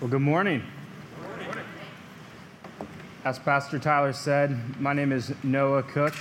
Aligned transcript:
Well, 0.00 0.08
good 0.08 0.22
morning. 0.22 0.62
As 3.22 3.38
Pastor 3.38 3.78
Tyler 3.78 4.14
said, 4.14 4.80
my 4.80 4.94
name 4.94 5.12
is 5.12 5.34
Noah 5.42 5.82
Cook, 5.82 6.14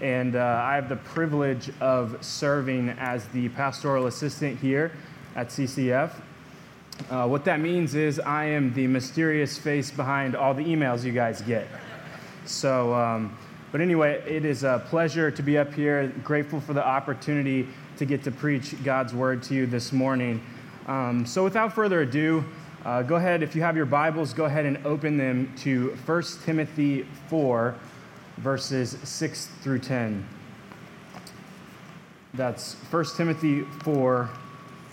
and 0.00 0.34
uh, 0.34 0.60
I 0.64 0.74
have 0.74 0.88
the 0.88 0.96
privilege 0.96 1.70
of 1.80 2.18
serving 2.24 2.88
as 2.98 3.28
the 3.28 3.48
pastoral 3.50 4.08
assistant 4.08 4.58
here 4.58 4.90
at 5.36 5.50
CCF. 5.50 6.10
Uh, 7.08 7.28
what 7.28 7.44
that 7.44 7.60
means 7.60 7.94
is 7.94 8.18
I 8.18 8.46
am 8.46 8.74
the 8.74 8.88
mysterious 8.88 9.56
face 9.56 9.92
behind 9.92 10.34
all 10.34 10.52
the 10.52 10.64
emails 10.64 11.04
you 11.04 11.12
guys 11.12 11.40
get. 11.40 11.68
So, 12.46 12.92
um, 12.94 13.38
but 13.70 13.80
anyway, 13.80 14.24
it 14.26 14.44
is 14.44 14.64
a 14.64 14.84
pleasure 14.88 15.30
to 15.30 15.40
be 15.40 15.56
up 15.56 15.72
here. 15.72 16.12
Grateful 16.24 16.60
for 16.60 16.72
the 16.72 16.84
opportunity 16.84 17.68
to 17.96 18.04
get 18.06 18.24
to 18.24 18.32
preach 18.32 18.74
God's 18.82 19.14
word 19.14 19.40
to 19.44 19.54
you 19.54 19.66
this 19.66 19.92
morning. 19.92 20.42
Um, 20.88 21.24
so, 21.24 21.44
without 21.44 21.72
further 21.72 22.00
ado, 22.00 22.44
uh, 22.84 23.02
go 23.02 23.16
ahead, 23.16 23.42
if 23.42 23.54
you 23.54 23.60
have 23.60 23.76
your 23.76 23.86
Bibles, 23.86 24.32
go 24.32 24.46
ahead 24.46 24.64
and 24.64 24.78
open 24.86 25.18
them 25.18 25.52
to 25.58 25.90
1 26.06 26.22
Timothy 26.44 27.02
4, 27.28 27.74
verses 28.38 28.96
6 29.04 29.46
through 29.62 29.80
10. 29.80 30.26
That's 32.32 32.74
1 32.90 33.04
Timothy 33.16 33.62
4, 33.82 34.30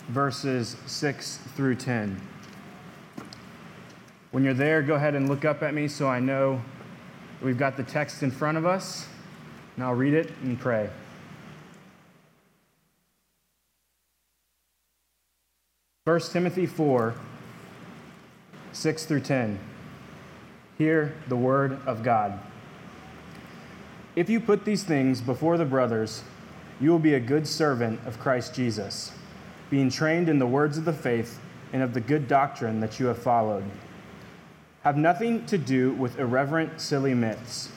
verses 0.08 0.76
6 0.86 1.36
through 1.56 1.76
10. 1.76 2.20
When 4.32 4.44
you're 4.44 4.52
there, 4.52 4.82
go 4.82 4.94
ahead 4.94 5.14
and 5.14 5.26
look 5.26 5.46
up 5.46 5.62
at 5.62 5.72
me 5.72 5.88
so 5.88 6.08
I 6.08 6.20
know 6.20 6.60
we've 7.42 7.56
got 7.56 7.78
the 7.78 7.84
text 7.84 8.22
in 8.22 8.30
front 8.30 8.58
of 8.58 8.66
us, 8.66 9.06
and 9.76 9.84
I'll 9.84 9.94
read 9.94 10.12
it 10.12 10.30
and 10.42 10.60
pray. 10.60 10.90
First 16.04 16.32
Timothy 16.32 16.66
4 16.66 17.14
6 18.72 19.04
through 19.04 19.20
10. 19.20 19.58
Hear 20.76 21.14
the 21.28 21.36
word 21.36 21.78
of 21.86 22.02
God. 22.02 22.38
If 24.14 24.28
you 24.28 24.40
put 24.40 24.64
these 24.64 24.84
things 24.84 25.20
before 25.20 25.56
the 25.56 25.64
brothers, 25.64 26.22
you 26.80 26.90
will 26.90 26.98
be 26.98 27.14
a 27.14 27.20
good 27.20 27.46
servant 27.46 28.00
of 28.06 28.20
Christ 28.20 28.54
Jesus, 28.54 29.12
being 29.70 29.90
trained 29.90 30.28
in 30.28 30.38
the 30.38 30.46
words 30.46 30.78
of 30.78 30.84
the 30.84 30.92
faith 30.92 31.40
and 31.72 31.82
of 31.82 31.94
the 31.94 32.00
good 32.00 32.28
doctrine 32.28 32.80
that 32.80 33.00
you 33.00 33.06
have 33.06 33.18
followed. 33.18 33.64
Have 34.82 34.96
nothing 34.96 35.44
to 35.46 35.58
do 35.58 35.92
with 35.92 36.18
irreverent, 36.18 36.80
silly 36.80 37.14
myths. 37.14 37.70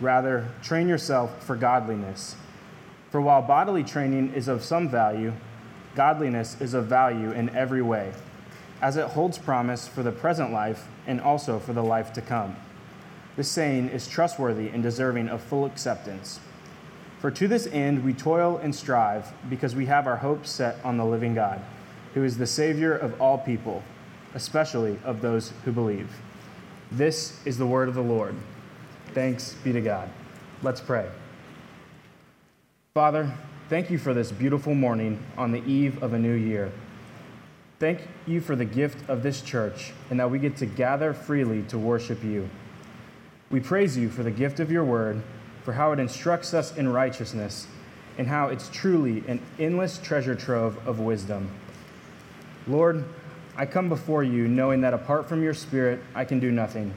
Rather, 0.00 0.48
train 0.62 0.88
yourself 0.88 1.44
for 1.44 1.56
godliness. 1.56 2.36
For 3.10 3.20
while 3.20 3.42
bodily 3.42 3.84
training 3.84 4.32
is 4.32 4.48
of 4.48 4.64
some 4.64 4.88
value, 4.88 5.32
godliness 5.94 6.58
is 6.60 6.72
of 6.72 6.86
value 6.86 7.32
in 7.32 7.50
every 7.50 7.82
way 7.82 8.12
as 8.80 8.96
it 8.96 9.06
holds 9.06 9.38
promise 9.38 9.86
for 9.86 10.02
the 10.02 10.12
present 10.12 10.52
life 10.52 10.86
and 11.06 11.20
also 11.20 11.58
for 11.58 11.72
the 11.72 11.82
life 11.82 12.12
to 12.14 12.20
come. 12.20 12.56
This 13.36 13.48
saying 13.48 13.88
is 13.90 14.08
trustworthy 14.08 14.68
and 14.68 14.82
deserving 14.82 15.28
of 15.28 15.42
full 15.42 15.64
acceptance. 15.64 16.40
For 17.20 17.30
to 17.30 17.46
this 17.46 17.66
end 17.66 18.02
we 18.04 18.14
toil 18.14 18.56
and 18.58 18.74
strive, 18.74 19.32
because 19.50 19.76
we 19.76 19.86
have 19.86 20.06
our 20.06 20.16
hope 20.16 20.46
set 20.46 20.76
on 20.84 20.96
the 20.96 21.04
living 21.04 21.34
God, 21.34 21.60
who 22.14 22.24
is 22.24 22.38
the 22.38 22.46
Savior 22.46 22.96
of 22.96 23.20
all 23.20 23.38
people, 23.38 23.82
especially 24.34 24.98
of 25.04 25.20
those 25.20 25.52
who 25.64 25.72
believe. 25.72 26.10
This 26.90 27.38
is 27.44 27.58
the 27.58 27.66
word 27.66 27.88
of 27.88 27.94
the 27.94 28.02
Lord. 28.02 28.34
Thanks 29.12 29.54
be 29.62 29.72
to 29.72 29.80
God. 29.80 30.08
Let's 30.62 30.80
pray. 30.80 31.08
Father, 32.94 33.32
thank 33.68 33.90
you 33.90 33.98
for 33.98 34.14
this 34.14 34.32
beautiful 34.32 34.74
morning 34.74 35.22
on 35.36 35.52
the 35.52 35.62
eve 35.64 36.02
of 36.02 36.14
a 36.14 36.18
new 36.18 36.34
year. 36.34 36.72
Thank 37.80 38.06
you 38.26 38.42
for 38.42 38.54
the 38.54 38.66
gift 38.66 39.08
of 39.08 39.22
this 39.22 39.40
church 39.40 39.94
and 40.10 40.20
that 40.20 40.30
we 40.30 40.38
get 40.38 40.54
to 40.58 40.66
gather 40.66 41.14
freely 41.14 41.62
to 41.68 41.78
worship 41.78 42.22
you. 42.22 42.50
We 43.50 43.60
praise 43.60 43.96
you 43.96 44.10
for 44.10 44.22
the 44.22 44.30
gift 44.30 44.60
of 44.60 44.70
your 44.70 44.84
word, 44.84 45.22
for 45.64 45.72
how 45.72 45.92
it 45.92 45.98
instructs 45.98 46.52
us 46.52 46.76
in 46.76 46.92
righteousness, 46.92 47.66
and 48.18 48.26
how 48.26 48.48
it's 48.48 48.68
truly 48.68 49.24
an 49.26 49.40
endless 49.58 49.96
treasure 49.96 50.34
trove 50.34 50.76
of 50.86 51.00
wisdom. 51.00 51.50
Lord, 52.66 53.02
I 53.56 53.64
come 53.64 53.88
before 53.88 54.24
you 54.24 54.46
knowing 54.46 54.82
that 54.82 54.92
apart 54.92 55.26
from 55.26 55.42
your 55.42 55.54
Spirit, 55.54 56.00
I 56.14 56.26
can 56.26 56.38
do 56.38 56.50
nothing, 56.50 56.92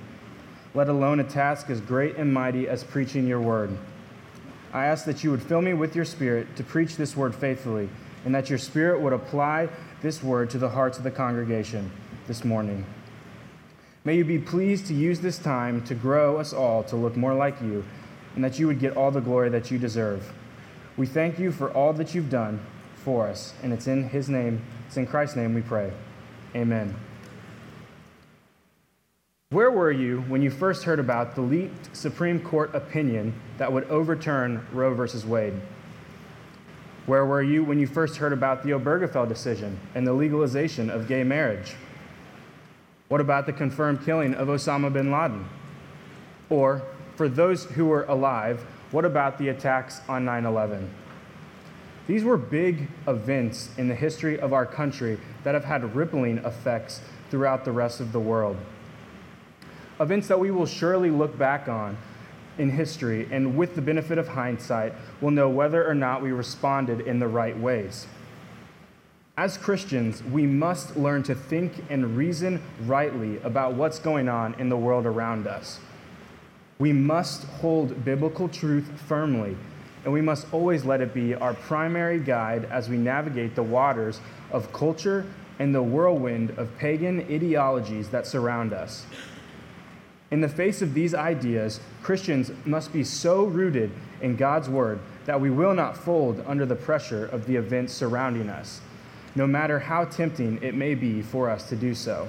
let 0.74 0.90
alone 0.90 1.22
a 1.22 1.24
task 1.24 1.70
as 1.70 1.80
great 1.80 2.18
and 2.18 2.34
mighty 2.34 2.68
as 2.68 2.84
preaching 2.84 3.26
your 3.26 3.40
word. 3.40 3.78
I 4.74 4.88
ask 4.88 5.06
that 5.06 5.24
you 5.24 5.32
would 5.32 5.44
fill 5.44 5.62
me 5.62 5.74
with 5.74 5.96
your 5.96 6.06
Spirit 6.06 6.58
to 6.58 6.64
preach 6.64 6.98
this 6.98 7.16
word 7.16 7.34
faithfully, 7.34 7.88
and 8.26 8.36
that 8.36 8.50
your 8.50 8.60
Spirit 8.60 9.00
would 9.00 9.14
apply 9.14 9.70
this 10.04 10.22
word 10.22 10.50
to 10.50 10.58
the 10.58 10.70
hearts 10.70 10.98
of 10.98 11.06
the 11.06 11.10
congregation 11.10 11.90
this 12.28 12.44
morning. 12.44 12.86
May 14.04 14.18
you 14.18 14.26
be 14.26 14.38
pleased 14.38 14.86
to 14.88 14.94
use 14.94 15.22
this 15.22 15.40
time 15.40 15.82
to 15.86 15.96
grow 15.96 16.38
us 16.38 16.52
all 16.52 16.84
to 16.84 16.98
look 16.98 17.16
more 17.16 17.34
like 17.34 17.62
you, 17.62 17.86
and 18.36 18.44
that 18.44 18.60
you 18.60 18.68
would 18.68 18.80
get 18.80 18.98
all 18.98 19.12
the 19.12 19.22
glory 19.22 19.50
that 19.50 19.72
you 19.72 19.80
deserve. 19.80 20.34
We 20.98 21.08
thank 21.08 21.40
you 21.40 21.54
for 21.54 21.72
all 21.72 21.94
that 21.94 22.14
you've 22.14 22.30
done 22.30 22.60
for 22.98 23.30
us, 23.30 23.54
and 23.64 23.72
it's 23.72 23.88
in 23.88 24.10
his 24.10 24.28
name, 24.28 24.62
it's 24.88 24.98
in 24.98 25.08
Christ's 25.08 25.38
name 25.38 25.54
we 25.54 25.62
pray. 25.62 25.94
Amen. 26.54 26.94
Where 29.52 29.72
were 29.72 29.92
you 29.92 30.22
when 30.28 30.42
you 30.42 30.52
first 30.52 30.84
heard 30.84 31.00
about 31.00 31.36
the 31.36 31.42
leaked 31.42 31.96
Supreme 31.96 32.42
Court 32.42 32.76
opinion 32.76 33.34
that 33.58 33.72
would 33.72 33.86
overturn 33.86 34.68
Roe 34.74 34.94
versus 34.94 35.26
Wade? 35.26 35.54
Where 37.06 37.26
were 37.26 37.42
you 37.44 37.64
when 37.64 37.80
you 37.80 37.88
first 37.88 38.18
heard 38.18 38.32
about 38.32 38.64
the 38.64 38.72
Obergefell 38.72 39.28
decision 39.28 39.78
and 39.94 40.08
the 40.08 40.14
legalization 40.14 40.90
of 40.90 41.08
gay 41.08 41.24
marriage? 41.24 41.76
What 43.10 43.20
about 43.20 43.46
the 43.46 43.54
confirmed 43.54 44.06
killing 44.06 44.34
of 44.34 44.48
Osama 44.48 44.92
bin 44.92 45.12
Laden? 45.12 45.46
Or, 46.50 46.82
for 47.16 47.28
those 47.28 47.66
who 47.66 47.86
were 47.86 48.06
alive, 48.06 48.66
what 48.92 49.04
about 49.04 49.38
the 49.38 49.50
attacks 49.50 50.02
on 50.08 50.24
9 50.24 50.46
11? 50.46 50.90
These 52.08 52.24
were 52.24 52.38
big 52.38 52.88
events 53.08 53.70
in 53.78 53.88
the 53.88 53.96
history 53.96 54.40
of 54.40 54.54
our 54.54 54.66
country 54.66 55.20
that 55.44 55.54
have 55.54 55.66
had 55.66 55.96
rippling 55.96 56.38
effects 56.40 57.02
throughout 57.30 57.66
the 57.66 57.72
rest 57.72 58.00
of 58.00 58.12
the 58.12 58.20
world. 58.20 58.58
Events 60.00 60.28
that 60.28 60.40
we 60.40 60.52
will 60.52 60.66
surely 60.66 61.10
look 61.10 61.38
back 61.38 61.68
on 61.68 61.98
in 62.58 62.70
history, 62.70 63.28
and 63.32 63.58
with 63.58 63.76
the 63.76 63.82
benefit 63.82 64.18
of 64.18 64.28
hindsight, 64.28 64.94
will 65.22 65.32
know 65.32 65.50
whether 65.50 65.88
or 65.88 65.96
not 65.96 66.22
we 66.22 66.32
responded 66.32 67.02
in 67.02 67.20
the 67.20 67.28
right 67.28 67.58
ways. 67.58 68.08
As 69.36 69.58
Christians, 69.58 70.24
we 70.24 70.46
must 70.46 70.96
learn 70.96 71.24
to 71.24 71.34
think 71.34 71.74
and 71.90 72.16
reason 72.16 72.62
rightly 72.86 73.40
about 73.42 73.74
what's 73.74 73.98
going 73.98 74.30
on 74.30 74.54
in 74.60 74.70
the 74.70 74.78
world 74.78 75.08
around 75.08 75.48
us. 75.48 75.80
We 76.78 76.94
must 76.94 77.46
hold 77.46 78.06
biblical 78.06 78.48
truth 78.48 78.88
firmly, 79.08 79.58
and 80.04 80.14
we 80.14 80.22
must 80.22 80.46
always 80.54 80.86
let 80.86 81.02
it 81.02 81.14
be 81.14 81.34
our 81.34 81.54
primary 81.56 82.20
guide 82.20 82.66
as 82.66 82.90
we 82.90 82.98
navigate 82.98 83.56
the 83.56 83.64
waters 83.64 84.20
of 84.52 84.72
culture 84.72 85.26
and 85.60 85.74
the 85.74 85.82
whirlwind 85.82 86.52
of 86.52 86.76
pagan 86.78 87.22
ideologies 87.22 88.10
that 88.10 88.28
surround 88.28 88.74
us. 88.74 89.06
In 90.34 90.42
the 90.42 90.50
face 90.50 90.82
of 90.82 90.96
these 90.96 91.14
ideas, 91.14 91.80
Christians 92.02 92.52
must 92.66 92.92
be 92.92 93.04
so 93.04 93.44
rooted 93.44 93.92
in 94.20 94.36
God's 94.36 94.68
word 94.68 95.00
that 95.26 95.40
we 95.40 95.52
will 95.52 95.76
not 95.76 95.96
fold 95.96 96.44
under 96.48 96.66
the 96.66 96.76
pressure 96.76 97.28
of 97.28 97.46
the 97.46 97.56
events 97.56 97.94
surrounding 97.94 98.50
us, 98.50 98.82
no 99.36 99.46
matter 99.46 99.78
how 99.78 100.06
tempting 100.06 100.58
it 100.64 100.74
may 100.74 100.96
be 100.96 101.22
for 101.22 101.52
us 101.52 101.70
to 101.70 101.76
do 101.76 101.94
so. 101.94 102.28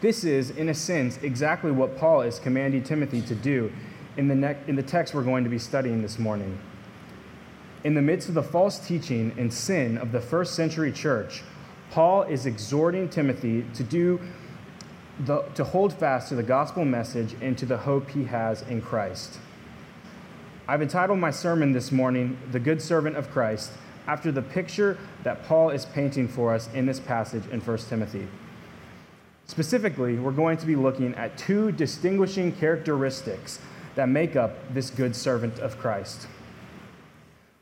This 0.00 0.24
is, 0.24 0.50
in 0.50 0.70
a 0.70 0.74
sense, 0.74 1.18
exactly 1.22 1.70
what 1.70 1.96
Paul 1.96 2.22
is 2.22 2.40
commanding 2.40 2.82
Timothy 2.82 3.22
to 3.22 3.36
do 3.36 3.70
in 4.16 4.26
the, 4.26 4.34
ne- 4.34 4.56
in 4.66 4.74
the 4.74 4.82
text 4.82 5.14
we're 5.14 5.22
going 5.22 5.44
to 5.44 5.50
be 5.50 5.60
studying 5.60 6.02
this 6.02 6.18
morning. 6.18 6.58
In 7.84 7.94
the 7.94 8.02
midst 8.02 8.28
of 8.28 8.34
the 8.34 8.42
false 8.42 8.80
teaching 8.80 9.32
and 9.38 9.54
sin 9.54 9.98
of 9.98 10.10
the 10.10 10.20
first 10.20 10.56
century 10.56 10.90
church, 10.90 11.44
Paul 11.92 12.24
is 12.24 12.44
exhorting 12.44 13.08
Timothy 13.08 13.66
to 13.74 13.84
do 13.84 14.20
the, 15.20 15.42
to 15.54 15.64
hold 15.64 15.92
fast 15.92 16.28
to 16.28 16.34
the 16.34 16.42
gospel 16.42 16.84
message 16.84 17.34
and 17.40 17.56
to 17.58 17.66
the 17.66 17.78
hope 17.78 18.10
he 18.10 18.24
has 18.24 18.62
in 18.62 18.80
Christ. 18.80 19.38
I've 20.66 20.82
entitled 20.82 21.18
my 21.18 21.30
sermon 21.30 21.72
this 21.72 21.92
morning, 21.92 22.38
The 22.50 22.60
Good 22.60 22.80
Servant 22.80 23.16
of 23.16 23.30
Christ, 23.30 23.72
after 24.06 24.32
the 24.32 24.42
picture 24.42 24.98
that 25.22 25.44
Paul 25.44 25.70
is 25.70 25.84
painting 25.84 26.28
for 26.28 26.54
us 26.54 26.68
in 26.72 26.86
this 26.86 27.00
passage 27.00 27.44
in 27.50 27.60
1 27.60 27.78
Timothy. 27.78 28.26
Specifically, 29.46 30.18
we're 30.18 30.32
going 30.32 30.56
to 30.56 30.66
be 30.66 30.76
looking 30.76 31.14
at 31.14 31.36
two 31.36 31.72
distinguishing 31.72 32.52
characteristics 32.52 33.58
that 33.94 34.08
make 34.08 34.36
up 34.36 34.72
this 34.72 34.88
good 34.88 35.14
servant 35.14 35.58
of 35.58 35.78
Christ. 35.78 36.26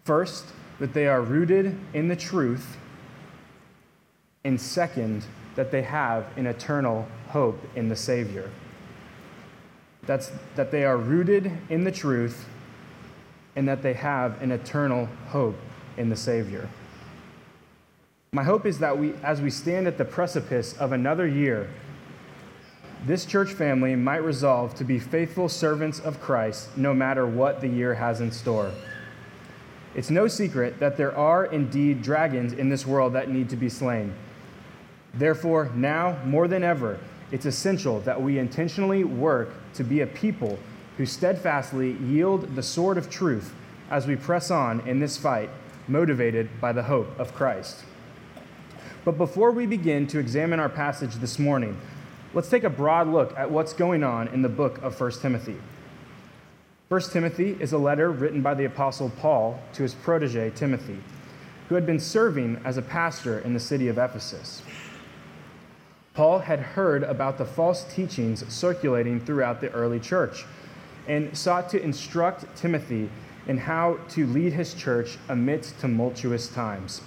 First, 0.04 0.44
that 0.78 0.94
they 0.94 1.06
are 1.06 1.20
rooted 1.20 1.78
in 1.92 2.08
the 2.08 2.16
truth, 2.16 2.76
and 4.44 4.60
second, 4.60 5.24
that 5.56 5.70
they 5.70 5.82
have 5.82 6.26
an 6.36 6.46
eternal 6.46 7.06
hope 7.28 7.60
in 7.76 7.88
the 7.88 7.96
Savior. 7.96 8.50
That's 10.06 10.30
that 10.56 10.70
they 10.70 10.84
are 10.84 10.96
rooted 10.96 11.52
in 11.68 11.84
the 11.84 11.92
truth 11.92 12.46
and 13.56 13.68
that 13.68 13.82
they 13.82 13.94
have 13.94 14.40
an 14.42 14.52
eternal 14.52 15.06
hope 15.28 15.56
in 15.96 16.08
the 16.08 16.16
Savior. 16.16 16.68
My 18.32 18.44
hope 18.44 18.64
is 18.64 18.78
that 18.78 18.96
we, 18.96 19.12
as 19.24 19.40
we 19.40 19.50
stand 19.50 19.86
at 19.86 19.98
the 19.98 20.04
precipice 20.04 20.76
of 20.78 20.92
another 20.92 21.26
year, 21.26 21.68
this 23.04 23.24
church 23.24 23.52
family 23.52 23.96
might 23.96 24.22
resolve 24.22 24.74
to 24.76 24.84
be 24.84 24.98
faithful 24.98 25.48
servants 25.48 25.98
of 26.00 26.20
Christ 26.20 26.76
no 26.76 26.94
matter 26.94 27.26
what 27.26 27.60
the 27.60 27.68
year 27.68 27.94
has 27.94 28.20
in 28.20 28.30
store. 28.30 28.70
It's 29.94 30.10
no 30.10 30.28
secret 30.28 30.78
that 30.78 30.96
there 30.96 31.16
are 31.16 31.46
indeed 31.46 32.02
dragons 32.02 32.52
in 32.52 32.68
this 32.68 32.86
world 32.86 33.14
that 33.14 33.30
need 33.30 33.48
to 33.50 33.56
be 33.56 33.68
slain. 33.68 34.14
Therefore, 35.14 35.70
now 35.74 36.18
more 36.24 36.48
than 36.48 36.62
ever, 36.62 36.98
it's 37.32 37.46
essential 37.46 38.00
that 38.00 38.20
we 38.20 38.38
intentionally 38.38 39.04
work 39.04 39.50
to 39.74 39.84
be 39.84 40.00
a 40.00 40.06
people 40.06 40.58
who 40.96 41.06
steadfastly 41.06 41.92
yield 41.92 42.54
the 42.54 42.62
sword 42.62 42.98
of 42.98 43.08
truth 43.08 43.54
as 43.90 44.06
we 44.06 44.16
press 44.16 44.50
on 44.50 44.80
in 44.88 45.00
this 45.00 45.16
fight, 45.16 45.50
motivated 45.88 46.48
by 46.60 46.72
the 46.72 46.82
hope 46.82 47.18
of 47.18 47.34
Christ. 47.34 47.84
But 49.04 49.16
before 49.16 49.50
we 49.50 49.66
begin 49.66 50.06
to 50.08 50.18
examine 50.18 50.60
our 50.60 50.68
passage 50.68 51.14
this 51.16 51.38
morning, 51.38 51.76
let's 52.34 52.50
take 52.50 52.64
a 52.64 52.70
broad 52.70 53.08
look 53.08 53.36
at 53.36 53.50
what's 53.50 53.72
going 53.72 54.04
on 54.04 54.28
in 54.28 54.42
the 54.42 54.48
book 54.48 54.78
of 54.82 55.00
1 55.00 55.12
Timothy. 55.12 55.56
1 56.88 57.00
Timothy 57.12 57.56
is 57.60 57.72
a 57.72 57.78
letter 57.78 58.10
written 58.10 58.42
by 58.42 58.52
the 58.52 58.64
Apostle 58.64 59.10
Paul 59.18 59.60
to 59.72 59.82
his 59.82 59.94
protege, 59.94 60.50
Timothy, 60.50 60.98
who 61.68 61.76
had 61.76 61.86
been 61.86 62.00
serving 62.00 62.60
as 62.64 62.76
a 62.76 62.82
pastor 62.82 63.38
in 63.38 63.54
the 63.54 63.60
city 63.60 63.88
of 63.88 63.96
Ephesus. 63.96 64.62
Paul 66.20 66.40
had 66.40 66.60
heard 66.60 67.02
about 67.02 67.38
the 67.38 67.46
false 67.46 67.82
teachings 67.84 68.46
circulating 68.52 69.20
throughout 69.20 69.62
the 69.62 69.70
early 69.70 69.98
church 69.98 70.44
and 71.08 71.34
sought 71.34 71.70
to 71.70 71.82
instruct 71.82 72.44
Timothy 72.54 73.08
in 73.46 73.56
how 73.56 73.98
to 74.10 74.26
lead 74.26 74.52
his 74.52 74.74
church 74.74 75.16
amidst 75.30 75.80
tumultuous 75.80 76.48
times. 76.48 77.00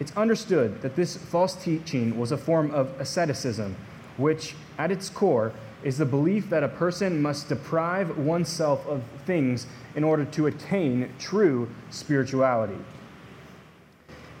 It's 0.00 0.10
understood 0.16 0.82
that 0.82 0.96
this 0.96 1.16
false 1.16 1.54
teaching 1.54 2.18
was 2.18 2.32
a 2.32 2.36
form 2.36 2.72
of 2.72 3.00
asceticism, 3.00 3.76
which, 4.16 4.56
at 4.76 4.90
its 4.90 5.08
core, 5.08 5.52
is 5.84 5.98
the 5.98 6.04
belief 6.04 6.50
that 6.50 6.64
a 6.64 6.68
person 6.68 7.22
must 7.22 7.48
deprive 7.48 8.18
oneself 8.18 8.84
of 8.88 9.04
things 9.24 9.68
in 9.94 10.02
order 10.02 10.24
to 10.24 10.48
attain 10.48 11.12
true 11.20 11.70
spirituality. 11.90 12.80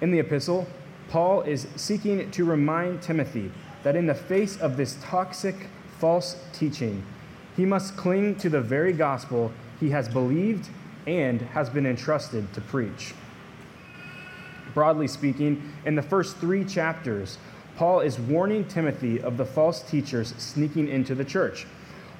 In 0.00 0.10
the 0.10 0.18
epistle, 0.18 0.66
Paul 1.08 1.42
is 1.42 1.66
seeking 1.76 2.30
to 2.30 2.44
remind 2.44 3.02
Timothy 3.02 3.50
that 3.82 3.96
in 3.96 4.06
the 4.06 4.14
face 4.14 4.56
of 4.60 4.76
this 4.76 4.96
toxic, 5.02 5.68
false 5.98 6.36
teaching, 6.52 7.04
he 7.56 7.64
must 7.64 7.96
cling 7.96 8.36
to 8.36 8.48
the 8.48 8.60
very 8.60 8.92
gospel 8.92 9.52
he 9.78 9.90
has 9.90 10.08
believed 10.08 10.68
and 11.06 11.40
has 11.40 11.68
been 11.68 11.86
entrusted 11.86 12.52
to 12.54 12.60
preach. 12.60 13.14
Broadly 14.72 15.06
speaking, 15.06 15.72
in 15.84 15.94
the 15.94 16.02
first 16.02 16.38
three 16.38 16.64
chapters, 16.64 17.38
Paul 17.76 18.00
is 18.00 18.18
warning 18.18 18.64
Timothy 18.64 19.20
of 19.20 19.36
the 19.36 19.44
false 19.44 19.82
teachers 19.82 20.34
sneaking 20.38 20.88
into 20.88 21.14
the 21.14 21.24
church, 21.24 21.66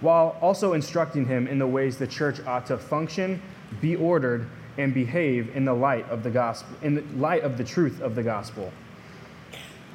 while 0.01 0.37
also 0.41 0.73
instructing 0.73 1.27
him 1.27 1.47
in 1.47 1.59
the 1.59 1.67
ways 1.67 1.97
the 1.97 2.07
church 2.07 2.41
ought 2.47 2.67
to 2.67 2.79
function, 2.79 3.41
be 3.81 3.97
ordered, 3.97 4.47
and 4.79 4.93
behave 4.93 5.55
in 5.57 5.65
the 5.65 5.75
light 5.75 6.09
of 6.09 6.23
the 6.23 6.31
gospel, 6.31 6.77
in 6.83 6.95
the 6.95 7.03
light 7.17 7.43
of 7.43 7.57
the 7.57 7.65
truth 7.65 8.01
of 8.01 8.15
the 8.15 8.23
gospel. 8.23 8.73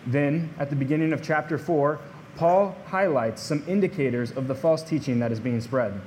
Then, 0.07 0.53
at 0.57 0.69
the 0.69 0.75
beginning 0.75 1.13
of 1.13 1.21
chapter 1.21 1.57
4, 1.57 1.99
Paul 2.35 2.75
highlights 2.85 3.41
some 3.41 3.63
indicators 3.67 4.31
of 4.31 4.47
the 4.47 4.55
false 4.55 4.81
teaching 4.81 5.19
that 5.19 5.31
is 5.31 5.39
being 5.39 5.61
spread. 5.61 5.99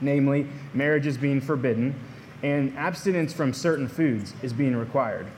Namely, 0.00 0.46
marriage 0.74 1.06
is 1.06 1.16
being 1.16 1.40
forbidden, 1.40 1.94
and 2.42 2.76
abstinence 2.76 3.32
from 3.32 3.52
certain 3.52 3.86
foods 3.86 4.34
is 4.42 4.52
being 4.52 4.74
required. 4.74 5.28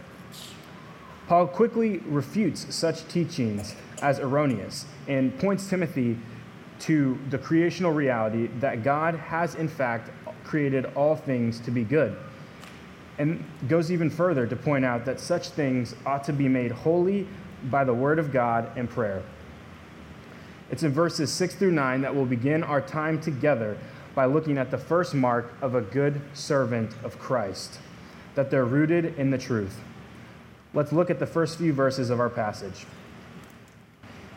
Paul 1.26 1.46
quickly 1.46 1.98
refutes 1.98 2.74
such 2.74 3.06
teachings 3.08 3.74
as 4.02 4.18
erroneous 4.18 4.86
and 5.06 5.38
points 5.38 5.68
Timothy 5.68 6.18
to 6.80 7.18
the 7.30 7.38
creational 7.38 7.92
reality 7.92 8.48
that 8.60 8.82
God 8.82 9.14
has, 9.14 9.54
in 9.54 9.68
fact, 9.68 10.10
created 10.44 10.86
all 10.94 11.16
things 11.16 11.58
to 11.60 11.70
be 11.70 11.84
good. 11.84 12.16
And 13.18 13.44
goes 13.68 13.90
even 13.90 14.10
further 14.10 14.46
to 14.46 14.56
point 14.56 14.84
out 14.84 15.04
that 15.04 15.20
such 15.20 15.50
things 15.50 15.94
ought 16.04 16.24
to 16.24 16.32
be 16.32 16.48
made 16.48 16.70
holy 16.70 17.26
by 17.70 17.84
the 17.84 17.94
word 17.94 18.18
of 18.18 18.32
God 18.32 18.70
and 18.76 18.88
prayer. 18.88 19.22
It's 20.70 20.82
in 20.82 20.92
verses 20.92 21.32
6 21.32 21.54
through 21.54 21.72
9 21.72 22.00
that 22.00 22.14
we'll 22.14 22.26
begin 22.26 22.64
our 22.64 22.80
time 22.80 23.20
together 23.20 23.78
by 24.14 24.26
looking 24.26 24.58
at 24.58 24.70
the 24.70 24.78
first 24.78 25.14
mark 25.14 25.52
of 25.60 25.74
a 25.74 25.80
good 25.80 26.20
servant 26.34 26.92
of 27.02 27.18
Christ, 27.18 27.78
that 28.34 28.50
they're 28.50 28.64
rooted 28.64 29.18
in 29.18 29.30
the 29.30 29.38
truth. 29.38 29.80
Let's 30.72 30.92
look 30.92 31.10
at 31.10 31.18
the 31.18 31.26
first 31.26 31.58
few 31.58 31.72
verses 31.72 32.10
of 32.10 32.20
our 32.20 32.30
passage. 32.30 32.86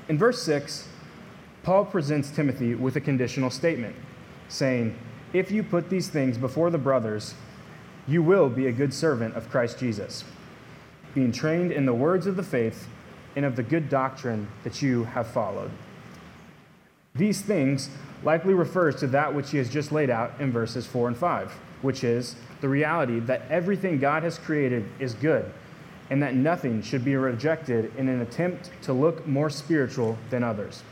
In 0.09 0.17
verse 0.17 0.41
6, 0.43 0.87
Paul 1.63 1.85
presents 1.85 2.29
Timothy 2.29 2.75
with 2.75 2.95
a 2.95 3.01
conditional 3.01 3.49
statement, 3.49 3.95
saying, 4.47 4.97
If 5.33 5.51
you 5.51 5.63
put 5.63 5.89
these 5.89 6.07
things 6.07 6.37
before 6.37 6.69
the 6.69 6.77
brothers, 6.77 7.33
you 8.07 8.23
will 8.23 8.49
be 8.49 8.67
a 8.67 8.71
good 8.71 8.93
servant 8.93 9.35
of 9.35 9.49
Christ 9.49 9.79
Jesus, 9.79 10.23
being 11.13 11.31
trained 11.31 11.71
in 11.71 11.85
the 11.85 11.93
words 11.93 12.27
of 12.27 12.35
the 12.35 12.43
faith 12.43 12.87
and 13.35 13.45
of 13.45 13.55
the 13.55 13.63
good 13.63 13.89
doctrine 13.89 14.47
that 14.63 14.81
you 14.81 15.03
have 15.03 15.27
followed. 15.27 15.71
These 17.13 17.41
things 17.41 17.89
likely 18.23 18.53
refers 18.53 18.95
to 18.97 19.07
that 19.07 19.33
which 19.33 19.51
he 19.51 19.57
has 19.57 19.69
just 19.69 19.91
laid 19.91 20.09
out 20.09 20.39
in 20.39 20.51
verses 20.51 20.85
4 20.85 21.09
and 21.09 21.17
5, 21.17 21.51
which 21.81 22.03
is 22.03 22.35
the 22.61 22.69
reality 22.69 23.19
that 23.21 23.43
everything 23.49 23.99
God 23.99 24.23
has 24.23 24.37
created 24.37 24.85
is 24.99 25.13
good 25.13 25.51
and 26.09 26.23
that 26.23 26.35
nothing 26.35 26.81
should 26.81 27.03
be 27.03 27.15
rejected 27.15 27.91
in 27.97 28.07
an 28.07 28.21
attempt 28.21 28.71
to 28.83 28.93
look 28.93 29.27
more 29.27 29.49
spiritual 29.49 30.17
than 30.29 30.43
others. 30.43 30.83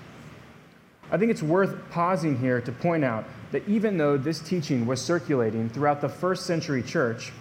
I 1.11 1.17
think 1.17 1.31
it's 1.31 1.43
worth 1.43 1.75
pausing 1.91 2.37
here 2.37 2.61
to 2.61 2.71
point 2.71 3.03
out 3.03 3.25
that 3.51 3.67
even 3.67 3.97
though 3.97 4.17
this 4.17 4.39
teaching 4.39 4.85
was 4.85 5.01
circulating 5.01 5.69
throughout 5.69 6.01
the 6.01 6.09
first 6.09 6.45
century 6.45 6.81
church, 6.81 7.31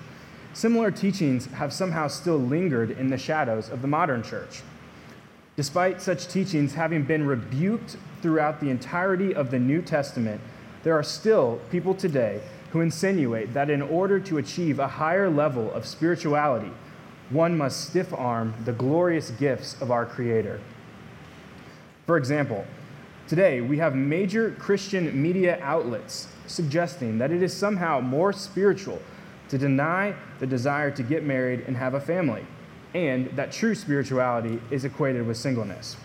similar 0.53 0.91
teachings 0.91 1.47
have 1.47 1.73
somehow 1.73 2.09
still 2.09 2.37
lingered 2.37 2.91
in 2.93 3.09
the 3.09 3.19
shadows 3.19 3.71
of 3.71 3.83
the 3.83 3.89
modern 3.89 4.23
church. 4.23 4.63
Despite 5.57 6.03
such 6.03 6.29
teachings 6.29 6.75
having 6.75 7.05
been 7.05 7.27
rebuked 7.27 7.97
throughout 8.21 8.61
the 8.61 8.71
entirety 8.71 9.35
of 9.35 9.51
the 9.51 9.59
New 9.59 9.83
Testament, 9.83 10.41
there 10.83 10.95
are 10.95 11.03
still 11.03 11.61
people 11.71 11.95
today 11.95 12.41
who 12.71 12.81
insinuate 12.81 13.55
that 13.55 13.71
in 13.71 13.81
order 13.81 14.19
to 14.21 14.39
achieve 14.39 14.79
a 14.79 14.89
higher 14.89 15.31
level 15.31 15.73
of 15.73 15.87
spirituality, 15.87 16.73
one 17.31 17.57
must 17.57 17.89
stiff 17.89 18.13
arm 18.13 18.53
the 18.65 18.73
glorious 18.73 19.31
gifts 19.31 19.81
of 19.81 19.91
our 19.91 20.05
Creator. 20.05 20.61
For 22.05 22.17
example, 22.17 22.67
today 23.29 23.61
we 23.61 23.79
have 23.79 23.95
major 23.95 24.53
Christian 24.59 25.21
media 25.21 25.59
outlets 25.63 26.29
suggesting 26.47 27.19
that 27.19 27.31
it 27.31 27.43
is 27.43 27.53
somehow 27.53 28.01
more 28.01 28.33
spiritual 28.33 29.01
to 29.49 29.59
deny 29.59 30.15
the 30.41 30.47
desire 30.47 30.91
to 30.91 31.03
get 31.03 31.25
married 31.25 31.65
and 31.67 31.77
have 31.77 31.95
a 31.95 32.01
family 32.01 32.47
and 32.95 33.27
that 33.37 33.51
true 33.51 33.75
spirituality 33.75 34.61
is 34.71 34.85
equated 34.85 35.27
with 35.27 35.37
singleness. 35.37 35.97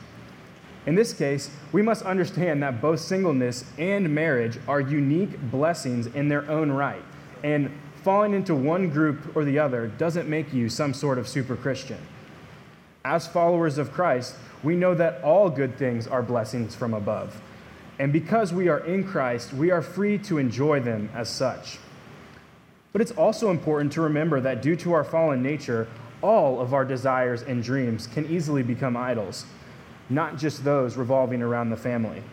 In 0.85 0.95
this 0.95 1.13
case, 1.13 1.51
we 1.71 1.81
must 1.81 2.03
understand 2.03 2.63
that 2.63 2.81
both 2.81 2.99
singleness 2.99 3.63
and 3.77 4.13
marriage 4.13 4.57
are 4.67 4.81
unique 4.81 5.39
blessings 5.51 6.07
in 6.07 6.29
their 6.29 6.49
own 6.49 6.71
right, 6.71 7.03
and 7.43 7.71
falling 8.03 8.33
into 8.33 8.55
one 8.55 8.89
group 8.89 9.35
or 9.35 9.45
the 9.45 9.59
other 9.59 9.87
doesn't 9.87 10.27
make 10.27 10.51
you 10.51 10.67
some 10.67 10.93
sort 10.93 11.19
of 11.19 11.27
super 11.27 11.55
Christian. 11.55 11.99
As 13.05 13.27
followers 13.27 13.77
of 13.77 13.91
Christ, 13.91 14.35
we 14.63 14.75
know 14.75 14.93
that 14.93 15.23
all 15.23 15.49
good 15.49 15.77
things 15.77 16.07
are 16.07 16.21
blessings 16.21 16.75
from 16.75 16.93
above. 16.93 17.41
And 17.97 18.13
because 18.13 18.53
we 18.53 18.69
are 18.69 18.79
in 18.79 19.03
Christ, 19.03 19.53
we 19.53 19.71
are 19.71 19.81
free 19.81 20.17
to 20.19 20.37
enjoy 20.37 20.79
them 20.79 21.09
as 21.13 21.29
such. 21.29 21.79
But 22.91 23.01
it's 23.01 23.11
also 23.11 23.51
important 23.51 23.91
to 23.93 24.01
remember 24.01 24.39
that 24.41 24.61
due 24.61 24.75
to 24.77 24.93
our 24.93 25.03
fallen 25.03 25.43
nature, 25.43 25.87
all 26.21 26.59
of 26.59 26.73
our 26.73 26.85
desires 26.85 27.43
and 27.43 27.63
dreams 27.63 28.07
can 28.07 28.25
easily 28.29 28.63
become 28.63 28.97
idols, 28.97 29.45
not 30.09 30.37
just 30.37 30.63
those 30.63 30.97
revolving 30.97 31.41
around 31.41 31.69
the 31.69 31.77
family. 31.77 32.23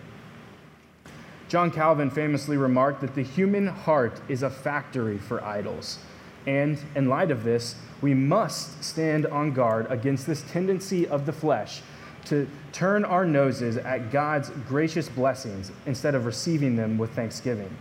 John 1.48 1.70
Calvin 1.70 2.10
famously 2.10 2.56
remarked 2.56 3.00
that 3.02 3.14
the 3.14 3.22
human 3.22 3.68
heart 3.68 4.20
is 4.28 4.42
a 4.42 4.50
factory 4.50 5.18
for 5.18 5.44
idols. 5.44 5.98
And 6.46 6.78
in 6.94 7.08
light 7.08 7.30
of 7.30 7.44
this, 7.44 7.76
we 8.00 8.14
must 8.14 8.82
stand 8.82 9.26
on 9.26 9.52
guard 9.52 9.86
against 9.88 10.26
this 10.26 10.42
tendency 10.42 11.06
of 11.06 11.26
the 11.26 11.32
flesh 11.32 11.82
to 12.26 12.48
turn 12.72 13.04
our 13.04 13.24
noses 13.24 13.76
at 13.76 14.10
God's 14.10 14.50
gracious 14.68 15.08
blessings 15.08 15.72
instead 15.86 16.14
of 16.14 16.26
receiving 16.26 16.76
them 16.76 16.98
with 16.98 17.10
thanksgiving. 17.12 17.74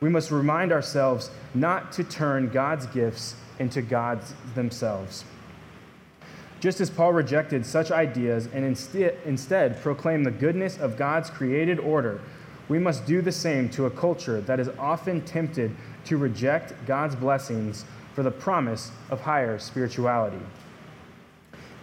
We 0.00 0.08
must 0.10 0.30
remind 0.30 0.72
ourselves 0.72 1.30
not 1.54 1.92
to 1.92 2.04
turn 2.04 2.50
God's 2.50 2.86
gifts 2.86 3.34
into 3.58 3.80
gods 3.82 4.34
themselves. 4.54 5.24
Just 6.60 6.80
as 6.80 6.90
Paul 6.90 7.12
rejected 7.12 7.64
such 7.64 7.90
ideas 7.90 8.48
and 8.52 8.64
instead, 8.64 9.16
instead 9.24 9.80
proclaimed 9.80 10.26
the 10.26 10.30
goodness 10.30 10.78
of 10.78 10.96
God's 10.96 11.30
created 11.30 11.78
order, 11.78 12.20
we 12.68 12.78
must 12.78 13.06
do 13.06 13.22
the 13.22 13.32
same 13.32 13.68
to 13.70 13.86
a 13.86 13.90
culture 13.90 14.40
that 14.42 14.58
is 14.58 14.68
often 14.78 15.20
tempted 15.22 15.74
to 16.06 16.16
reject 16.16 16.74
God's 16.86 17.14
blessings 17.14 17.84
for 18.14 18.22
the 18.22 18.30
promise 18.30 18.90
of 19.10 19.20
higher 19.20 19.58
spirituality. 19.58 20.40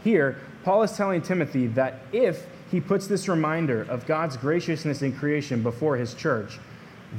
Here, 0.04 0.38
Paul 0.64 0.84
is 0.84 0.92
telling 0.98 1.22
Timothy 1.22 1.68
that 1.68 2.02
if 2.12 2.46
he 2.72 2.82
puts 2.82 3.08
this 3.08 3.30
reminder 3.30 3.84
of 3.84 4.06
God's 4.06 4.36
graciousness 4.36 5.02
in 5.02 5.14
creation 5.14 5.64
before 5.64 5.96
his 5.96 6.14
church, 6.14 6.60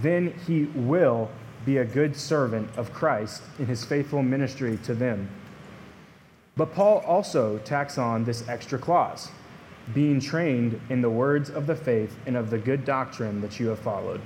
then 0.02 0.34
he 0.46 0.64
will 0.74 1.30
be 1.64 1.78
a 1.78 1.84
good 1.84 2.14
servant 2.16 2.68
of 2.76 2.92
Christ 2.92 3.42
in 3.58 3.66
his 3.66 3.84
faithful 3.84 4.22
ministry 4.22 4.78
to 4.84 4.94
them. 4.94 5.28
But 6.56 6.74
Paul 6.74 6.98
also 7.06 7.58
tacks 7.58 7.98
on 7.98 8.24
this 8.24 8.46
extra 8.48 8.78
clause 8.78 9.30
being 9.92 10.20
trained 10.20 10.80
in 10.88 11.02
the 11.02 11.10
words 11.10 11.50
of 11.50 11.66
the 11.66 11.76
faith 11.76 12.16
and 12.26 12.36
of 12.36 12.50
the 12.50 12.58
good 12.58 12.84
doctrine 12.84 13.40
that 13.40 13.60
you 13.60 13.68
have 13.68 13.78
followed. 13.78 14.20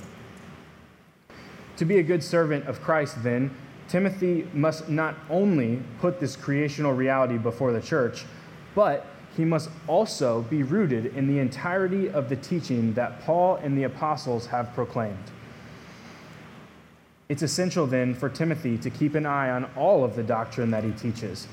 To 1.76 1.84
be 1.84 1.98
a 1.98 2.02
good 2.02 2.22
servant 2.22 2.66
of 2.66 2.80
Christ, 2.80 3.22
then, 3.22 3.54
Timothy 3.88 4.46
must 4.52 4.88
not 4.88 5.16
only 5.30 5.82
put 6.00 6.20
this 6.20 6.36
creational 6.36 6.92
reality 6.92 7.38
before 7.38 7.72
the 7.72 7.80
church, 7.80 8.24
but 8.78 9.04
he 9.36 9.44
must 9.44 9.70
also 9.88 10.42
be 10.42 10.62
rooted 10.62 11.06
in 11.16 11.26
the 11.26 11.40
entirety 11.40 12.08
of 12.10 12.28
the 12.28 12.36
teaching 12.36 12.94
that 12.94 13.20
Paul 13.22 13.56
and 13.56 13.76
the 13.76 13.82
apostles 13.82 14.46
have 14.46 14.72
proclaimed. 14.72 15.32
It's 17.28 17.42
essential 17.42 17.88
then 17.88 18.14
for 18.14 18.28
Timothy 18.28 18.78
to 18.78 18.88
keep 18.88 19.16
an 19.16 19.26
eye 19.26 19.50
on 19.50 19.64
all 19.76 20.04
of 20.04 20.14
the 20.14 20.22
doctrine 20.22 20.70
that 20.70 20.84
he 20.84 20.92
teaches, 20.92 21.48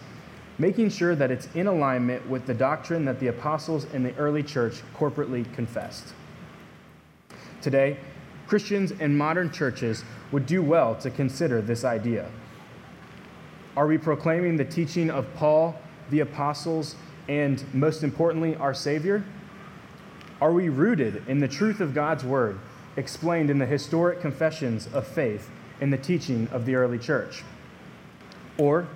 making 0.59 0.91
sure 0.91 1.15
that 1.15 1.31
it's 1.31 1.47
in 1.55 1.65
alignment 1.65 2.29
with 2.29 2.45
the 2.45 2.53
doctrine 2.53 3.05
that 3.05 3.19
the 3.19 3.29
apostles 3.29 3.85
in 3.85 4.03
the 4.03 4.15
early 4.17 4.43
church 4.43 4.83
corporately 4.95 5.51
confessed. 5.55 6.13
Today, 7.59 7.97
Christians 8.45 8.91
in 8.91 9.17
modern 9.17 9.49
churches 9.49 10.03
would 10.31 10.45
do 10.45 10.61
well 10.61 10.93
to 10.97 11.09
consider 11.09 11.59
this 11.59 11.85
idea. 11.85 12.29
Are 13.75 13.87
we 13.87 13.97
proclaiming 13.97 14.57
the 14.57 14.65
teaching 14.65 15.09
of 15.09 15.25
Paul, 15.33 15.75
the 16.11 16.19
apostles, 16.19 16.95
and 17.27 17.63
most 17.73 18.03
importantly, 18.03 18.55
our 18.55 18.73
Savior? 18.73 19.23
Are 20.41 20.51
we 20.51 20.69
rooted 20.69 21.27
in 21.27 21.39
the 21.39 21.47
truth 21.47 21.79
of 21.79 21.93
God's 21.93 22.23
Word, 22.23 22.59
explained 22.97 23.49
in 23.49 23.57
the 23.57 23.65
historic 23.65 24.21
confessions 24.21 24.87
of 24.93 25.07
faith 25.07 25.49
in 25.81 25.89
the 25.89 25.97
teaching 25.97 26.47
of 26.51 26.65
the 26.65 26.75
early 26.75 26.99
church? 26.99 27.43
Or 28.57 28.87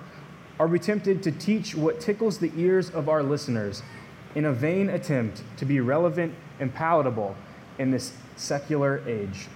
are 0.58 0.66
we 0.66 0.78
tempted 0.78 1.22
to 1.22 1.32
teach 1.32 1.74
what 1.74 2.00
tickles 2.00 2.38
the 2.38 2.52
ears 2.56 2.90
of 2.90 3.08
our 3.08 3.22
listeners 3.22 3.82
in 4.34 4.44
a 4.44 4.52
vain 4.52 4.90
attempt 4.90 5.42
to 5.56 5.64
be 5.64 5.80
relevant 5.80 6.34
and 6.58 6.72
palatable 6.72 7.36
in 7.78 7.90
this 7.90 8.12
secular 8.36 9.02
age? 9.06 9.48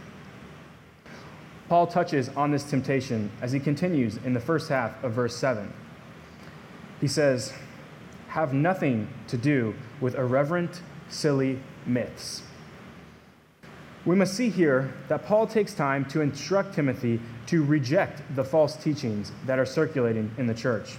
Paul 1.69 1.87
touches 1.87 2.29
on 2.31 2.51
this 2.51 2.65
temptation 2.65 3.31
as 3.41 3.53
he 3.53 3.61
continues 3.61 4.19
in 4.19 4.35
the 4.35 4.41
first 4.41 4.69
half 4.69 5.03
of 5.03 5.13
verse 5.13 5.37
7. 5.37 5.73
He 7.01 7.09
says, 7.09 7.53
Have 8.35 8.53
nothing 8.53 9.09
to 9.29 9.37
do 9.37 9.75
with 10.01 10.15
irreverent, 10.15 10.83
silly 11.09 11.59
myths 11.87 12.43
we 14.05 14.15
must 14.15 14.35
see 14.35 14.51
here 14.51 14.93
that 15.09 15.25
Paul 15.25 15.47
takes 15.47 15.73
time 15.73 16.05
to 16.07 16.21
instruct 16.21 16.75
Timothy 16.75 17.21
to 17.47 17.65
reject 17.65 18.23
the 18.37 18.45
false 18.45 18.77
teachings 18.77 19.33
that 19.47 19.59
are 19.59 19.65
circulating 19.65 20.31
in 20.37 20.47
the 20.47 20.55
church. 20.55 20.97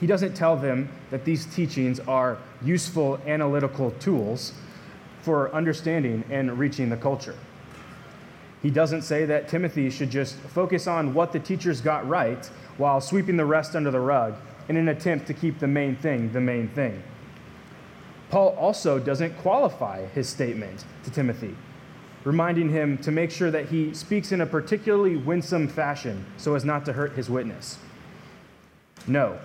He 0.00 0.06
doesn't 0.06 0.34
tell 0.34 0.56
them 0.56 0.90
that 1.10 1.24
these 1.24 1.46
teachings 1.46 2.00
are 2.00 2.36
useful 2.62 3.18
analytical 3.26 3.92
tools 3.92 4.52
for 5.22 5.54
understanding 5.54 6.24
and 6.30 6.58
reaching 6.58 6.90
the 6.90 6.96
culture. 6.96 7.36
He 8.62 8.70
doesn't 8.70 9.02
say 9.02 9.24
that 9.26 9.48
Timothy 9.48 9.88
should 9.88 10.10
just 10.10 10.36
focus 10.36 10.86
on 10.86 11.14
what 11.14 11.32
the 11.32 11.38
teachers 11.38 11.80
got 11.80 12.06
right 12.06 12.44
while 12.76 13.00
sweeping 13.00 13.36
the 13.36 13.44
rest 13.44 13.74
under 13.74 13.90
the 13.90 14.00
rug 14.00 14.34
in 14.68 14.76
an 14.76 14.88
attempt 14.88 15.26
to 15.26 15.34
keep 15.34 15.58
the 15.58 15.66
main 15.66 15.96
thing 15.96 16.32
the 16.32 16.40
main 16.40 16.68
thing. 16.68 17.02
Paul 18.30 18.56
also 18.58 18.98
doesn't 18.98 19.36
qualify 19.38 20.06
his 20.06 20.28
statement 20.28 20.84
to 21.04 21.10
Timothy, 21.10 21.54
reminding 22.24 22.70
him 22.70 22.98
to 22.98 23.12
make 23.12 23.30
sure 23.30 23.50
that 23.50 23.68
he 23.68 23.94
speaks 23.94 24.32
in 24.32 24.40
a 24.40 24.46
particularly 24.46 25.16
winsome 25.16 25.68
fashion 25.68 26.24
so 26.36 26.54
as 26.54 26.64
not 26.64 26.84
to 26.86 26.92
hurt 26.92 27.12
his 27.12 27.30
witness. 27.30 27.78
No. 29.06 29.38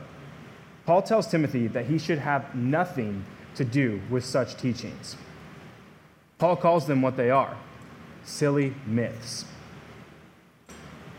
Paul 0.85 1.01
tells 1.01 1.27
Timothy 1.27 1.67
that 1.67 1.85
he 1.85 1.99
should 1.99 2.19
have 2.19 2.55
nothing 2.55 3.25
to 3.55 3.65
do 3.65 4.01
with 4.09 4.25
such 4.25 4.55
teachings. 4.55 5.17
Paul 6.37 6.55
calls 6.55 6.87
them 6.87 7.01
what 7.01 7.17
they 7.17 7.29
are 7.29 7.55
silly 8.23 8.73
myths. 8.85 9.45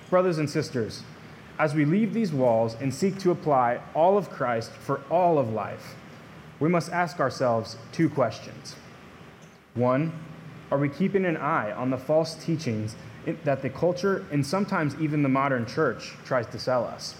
Brothers 0.09 0.38
and 0.38 0.49
sisters, 0.49 1.02
as 1.61 1.75
we 1.75 1.85
leave 1.85 2.14
these 2.14 2.33
walls 2.33 2.75
and 2.81 2.93
seek 2.93 3.19
to 3.19 3.31
apply 3.31 3.79
all 3.95 4.17
of 4.17 4.31
Christ 4.31 4.71
for 4.71 5.02
all 5.11 5.38
of 5.38 5.50
life, 5.50 5.95
we 6.59 6.71
must 6.71 6.90
ask 6.90 7.21
ourselves 7.21 7.76
two 7.93 8.09
questions. 8.09 8.76
One, 9.75 10.11
are 10.71 10.79
we 10.79 10.88
keeping 10.88 11.26
an 11.26 11.37
eye 11.37 11.71
on 11.71 11.90
the 11.90 11.99
false 11.99 12.35
teachings 12.35 12.97
that 13.45 13.61
the 13.61 13.69
culture 13.69 14.25
and 14.33 14.45
sometimes 14.45 14.95
even 14.99 15.23
the 15.23 15.29
modern 15.29 15.67
church 15.67 16.14
tries 16.25 16.47
to 16.47 16.59
sell 16.59 16.83
us? 16.83 17.14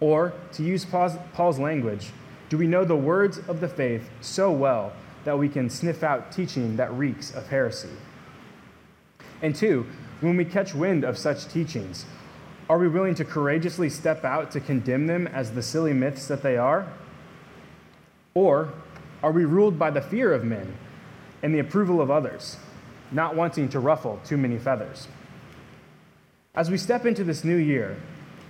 Or, 0.00 0.32
to 0.52 0.62
use 0.62 0.86
Paul's 0.86 1.58
language, 1.58 2.12
do 2.48 2.56
we 2.56 2.66
know 2.66 2.86
the 2.86 2.96
words 2.96 3.40
of 3.46 3.60
the 3.60 3.68
faith 3.68 4.08
so 4.22 4.50
well 4.50 4.94
that 5.24 5.38
we 5.38 5.50
can 5.50 5.68
sniff 5.68 6.02
out 6.02 6.32
teaching 6.32 6.76
that 6.76 6.90
reeks 6.94 7.34
of 7.34 7.48
heresy? 7.48 7.90
And 9.42 9.54
two, 9.54 9.84
when 10.22 10.38
we 10.38 10.46
catch 10.46 10.74
wind 10.74 11.04
of 11.04 11.18
such 11.18 11.46
teachings, 11.46 12.06
are 12.70 12.78
we 12.78 12.86
willing 12.86 13.16
to 13.16 13.24
courageously 13.24 13.90
step 13.90 14.24
out 14.24 14.52
to 14.52 14.60
condemn 14.60 15.08
them 15.08 15.26
as 15.26 15.50
the 15.50 15.62
silly 15.62 15.92
myths 15.92 16.28
that 16.28 16.40
they 16.40 16.56
are? 16.56 16.86
Or 18.32 18.72
are 19.24 19.32
we 19.32 19.44
ruled 19.44 19.76
by 19.76 19.90
the 19.90 20.00
fear 20.00 20.32
of 20.32 20.44
men 20.44 20.72
and 21.42 21.52
the 21.52 21.58
approval 21.58 22.00
of 22.00 22.12
others, 22.12 22.58
not 23.10 23.34
wanting 23.34 23.70
to 23.70 23.80
ruffle 23.80 24.20
too 24.24 24.36
many 24.36 24.56
feathers? 24.56 25.08
As 26.54 26.70
we 26.70 26.78
step 26.78 27.06
into 27.06 27.24
this 27.24 27.42
new 27.42 27.56
year, 27.56 27.96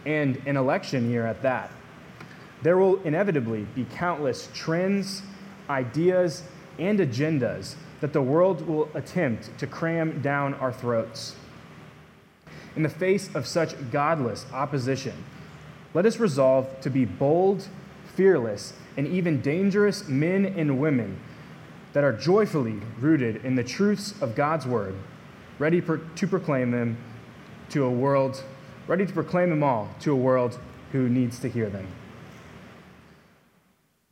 and 0.05 0.37
an 0.45 0.59
election 0.59 1.11
year 1.11 1.25
at 1.27 1.41
that, 1.41 1.71
there 2.61 2.77
will 2.77 3.01
inevitably 3.05 3.67
be 3.75 3.87
countless 3.95 4.51
trends, 4.53 5.23
ideas, 5.71 6.43
and 6.79 6.99
agendas 6.99 7.75
that 8.03 8.13
the 8.13 8.21
world 8.21 8.69
will 8.69 8.91
attempt 8.93 9.57
to 9.59 9.67
cram 9.67 10.21
down 10.21 10.53
our 10.55 10.75
throats. 10.75 11.37
In 12.77 12.83
the 12.83 12.89
face 12.89 13.35
of 13.35 13.47
such 13.47 13.75
godless 13.91 14.47
opposition, 14.53 15.25
let 15.93 16.07
us 16.07 16.19
resolve 16.19 16.81
to 16.83 16.91
be 16.91 17.05
bold, 17.05 17.69
fearless, 18.15 18.73
and 18.97 19.07
even 19.07 19.41
dangerous 19.41 20.07
men 20.09 20.45
and 20.45 20.81
women 20.81 21.19
that 21.93 22.05
are 22.05 22.13
joyfully 22.13 22.81
rooted 23.01 23.45
in 23.45 23.57
the 23.57 23.65
truths 23.65 24.15
of 24.21 24.35
God's 24.35 24.67
word, 24.67 24.95
ready 25.59 25.81
per, 25.81 25.99
to 25.99 26.27
proclaim 26.27 26.71
them 26.71 26.97
to 27.71 27.85
a 27.85 27.91
world, 27.91 28.43
ready 28.87 29.07
to 29.07 29.13
proclaim 29.13 29.51
them 29.51 29.63
all 29.63 29.89
to 30.01 30.13
a 30.13 30.17
world 30.17 30.59
who 30.93 31.09
needs 31.09 31.39
to 31.41 31.49
hear 31.49 31.69
them. 31.69 31.87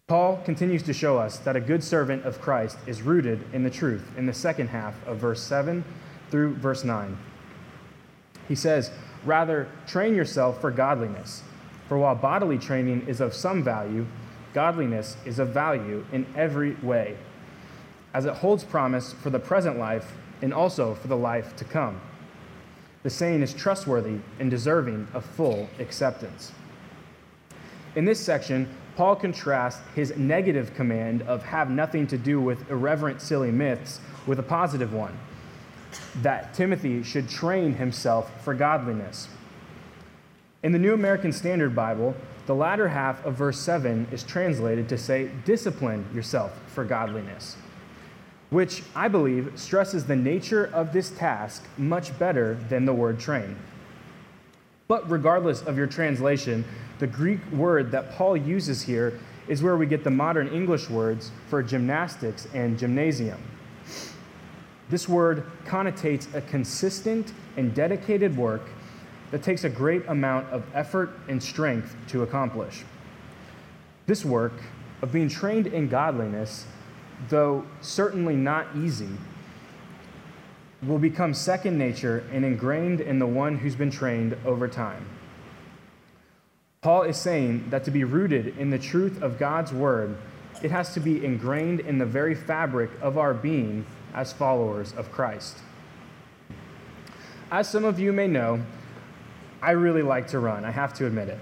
Paul 0.08 0.40
continues 0.44 0.82
to 0.84 0.94
show 0.94 1.18
us 1.18 1.38
that 1.40 1.54
a 1.54 1.60
good 1.60 1.84
servant 1.84 2.24
of 2.24 2.40
Christ 2.40 2.78
is 2.86 3.02
rooted 3.02 3.44
in 3.52 3.62
the 3.62 3.70
truth 3.70 4.08
in 4.16 4.26
the 4.26 4.32
second 4.32 4.68
half 4.68 4.94
of 5.06 5.18
verse 5.18 5.42
7 5.42 5.84
through 6.30 6.54
verse 6.54 6.82
9. 6.82 7.16
He 8.48 8.54
says, 8.54 8.90
Rather, 9.24 9.68
train 9.86 10.14
yourself 10.14 10.60
for 10.60 10.70
godliness. 10.70 11.42
For 11.86 11.98
while 11.98 12.14
bodily 12.14 12.58
training 12.58 13.06
is 13.06 13.20
of 13.20 13.34
some 13.34 13.62
value, 13.62 14.06
godliness 14.54 15.16
is 15.24 15.38
of 15.38 15.50
value 15.50 16.04
in 16.12 16.26
every 16.36 16.74
way, 16.76 17.16
as 18.14 18.24
it 18.24 18.34
holds 18.34 18.64
promise 18.64 19.12
for 19.12 19.30
the 19.30 19.38
present 19.38 19.78
life 19.78 20.12
and 20.42 20.52
also 20.52 20.94
for 20.94 21.08
the 21.08 21.16
life 21.16 21.56
to 21.56 21.64
come. 21.64 22.00
The 23.02 23.10
saying 23.10 23.42
is 23.42 23.54
trustworthy 23.54 24.18
and 24.38 24.50
deserving 24.50 25.08
of 25.14 25.24
full 25.24 25.68
acceptance. 25.78 26.52
In 27.96 28.04
this 28.04 28.20
section, 28.20 28.68
Paul 28.96 29.16
contrasts 29.16 29.80
his 29.94 30.16
negative 30.16 30.74
command 30.74 31.22
of 31.22 31.42
have 31.44 31.70
nothing 31.70 32.06
to 32.08 32.18
do 32.18 32.40
with 32.40 32.70
irreverent, 32.70 33.20
silly 33.22 33.50
myths 33.50 34.00
with 34.26 34.38
a 34.38 34.42
positive 34.42 34.92
one 34.92 35.16
that 36.22 36.54
Timothy 36.54 37.02
should 37.02 37.28
train 37.28 37.74
himself 37.74 38.42
for 38.42 38.54
godliness. 38.54 39.28
In 40.62 40.72
the 40.72 40.78
New 40.78 40.92
American 40.92 41.32
Standard 41.32 41.74
Bible, 41.74 42.14
the 42.46 42.54
latter 42.54 42.88
half 42.88 43.24
of 43.24 43.34
verse 43.34 43.60
7 43.60 44.08
is 44.10 44.24
translated 44.24 44.88
to 44.88 44.98
say, 44.98 45.30
discipline 45.44 46.04
yourself 46.14 46.58
for 46.66 46.84
godliness, 46.84 47.56
which 48.50 48.82
I 48.94 49.08
believe 49.08 49.52
stresses 49.54 50.06
the 50.06 50.16
nature 50.16 50.64
of 50.72 50.92
this 50.92 51.10
task 51.10 51.64
much 51.76 52.18
better 52.18 52.54
than 52.68 52.86
the 52.86 52.92
word 52.94 53.20
train. 53.20 53.56
But 54.88 55.08
regardless 55.10 55.62
of 55.62 55.76
your 55.76 55.86
translation, 55.86 56.64
the 56.98 57.06
Greek 57.06 57.40
word 57.52 57.92
that 57.92 58.12
Paul 58.12 58.36
uses 58.36 58.82
here 58.82 59.20
is 59.46 59.62
where 59.62 59.76
we 59.76 59.86
get 59.86 60.02
the 60.02 60.10
modern 60.10 60.48
English 60.48 60.90
words 60.90 61.30
for 61.48 61.62
gymnastics 61.62 62.48
and 62.54 62.78
gymnasium. 62.78 63.38
This 64.90 65.08
word 65.08 65.44
connotates 65.66 66.32
a 66.34 66.40
consistent 66.40 67.32
and 67.56 67.74
dedicated 67.74 68.36
work 68.36 68.62
that 69.30 69.42
takes 69.42 69.64
a 69.64 69.68
great 69.68 70.06
amount 70.08 70.48
of 70.50 70.64
effort 70.74 71.10
and 71.28 71.42
strength 71.42 71.94
to 72.08 72.22
accomplish. 72.22 72.84
This 74.06 74.24
work 74.24 74.54
of 75.02 75.12
being 75.12 75.28
trained 75.28 75.66
in 75.66 75.88
godliness, 75.88 76.66
though 77.28 77.66
certainly 77.82 78.34
not 78.34 78.66
easy, 78.74 79.10
will 80.82 80.98
become 80.98 81.34
second 81.34 81.76
nature 81.76 82.24
and 82.32 82.44
ingrained 82.44 83.00
in 83.00 83.18
the 83.18 83.26
one 83.26 83.58
who's 83.58 83.74
been 83.74 83.90
trained 83.90 84.36
over 84.46 84.68
time. 84.68 85.06
Paul 86.80 87.02
is 87.02 87.16
saying 87.16 87.68
that 87.70 87.84
to 87.84 87.90
be 87.90 88.04
rooted 88.04 88.56
in 88.56 88.70
the 88.70 88.78
truth 88.78 89.20
of 89.20 89.38
God's 89.38 89.72
word, 89.72 90.16
it 90.62 90.70
has 90.70 90.94
to 90.94 91.00
be 91.00 91.24
ingrained 91.24 91.80
in 91.80 91.98
the 91.98 92.06
very 92.06 92.34
fabric 92.34 92.90
of 93.02 93.18
our 93.18 93.34
being 93.34 93.84
as 94.14 94.32
followers 94.32 94.92
of 94.92 95.10
Christ. 95.12 95.58
As 97.50 97.68
some 97.68 97.84
of 97.84 97.98
you 97.98 98.12
may 98.12 98.26
know, 98.26 98.62
I 99.62 99.72
really 99.72 100.02
like 100.02 100.28
to 100.28 100.38
run, 100.38 100.64
I 100.64 100.70
have 100.70 100.94
to 100.94 101.06
admit 101.06 101.28
it. 101.28 101.38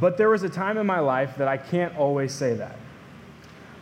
But 0.00 0.16
there 0.16 0.28
was 0.28 0.42
a 0.42 0.48
time 0.48 0.78
in 0.78 0.86
my 0.86 1.00
life 1.00 1.36
that 1.36 1.48
I 1.48 1.56
can't 1.56 1.96
always 1.96 2.32
say 2.32 2.54
that. 2.54 2.76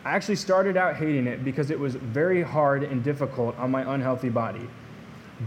I 0.05 0.15
actually 0.15 0.35
started 0.35 0.77
out 0.77 0.95
hating 0.95 1.27
it 1.27 1.43
because 1.43 1.69
it 1.69 1.79
was 1.79 1.95
very 1.95 2.41
hard 2.41 2.83
and 2.83 3.03
difficult 3.03 3.57
on 3.57 3.71
my 3.71 3.93
unhealthy 3.93 4.29
body. 4.29 4.67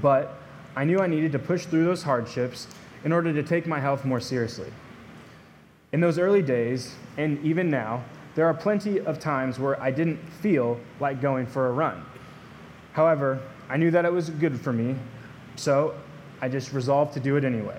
But 0.02 0.38
I 0.76 0.84
knew 0.84 1.00
I 1.00 1.06
needed 1.06 1.32
to 1.32 1.38
push 1.38 1.66
through 1.66 1.84
those 1.84 2.02
hardships 2.02 2.66
in 3.04 3.12
order 3.12 3.32
to 3.32 3.42
take 3.42 3.66
my 3.66 3.80
health 3.80 4.04
more 4.04 4.20
seriously. 4.20 4.70
In 5.92 6.00
those 6.00 6.18
early 6.18 6.42
days, 6.42 6.94
and 7.16 7.42
even 7.44 7.70
now, 7.70 8.04
there 8.40 8.49
are 8.49 8.54
plenty 8.54 8.99
of 9.00 9.18
times 9.18 9.59
where 9.59 9.78
I 9.82 9.90
didn't 9.90 10.18
feel 10.40 10.80
like 10.99 11.20
going 11.20 11.44
for 11.44 11.66
a 11.66 11.73
run. 11.73 12.02
However, 12.94 13.38
I 13.68 13.76
knew 13.76 13.90
that 13.90 14.06
it 14.06 14.11
was 14.11 14.30
good 14.30 14.59
for 14.59 14.73
me, 14.73 14.97
so 15.56 15.94
I 16.40 16.49
just 16.49 16.73
resolved 16.73 17.12
to 17.12 17.20
do 17.20 17.37
it 17.37 17.44
anyway. 17.44 17.78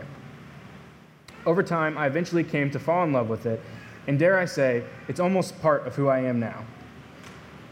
Over 1.47 1.63
time, 1.63 1.97
I 1.97 2.05
eventually 2.05 2.43
came 2.43 2.69
to 2.69 2.77
fall 2.77 3.03
in 3.05 3.11
love 3.11 3.27
with 3.27 3.47
it, 3.47 3.59
and 4.05 4.19
dare 4.19 4.37
I 4.37 4.45
say, 4.45 4.83
it's 5.07 5.19
almost 5.19 5.59
part 5.63 5.87
of 5.87 5.95
who 5.95 6.09
I 6.09 6.19
am 6.19 6.39
now. 6.39 6.63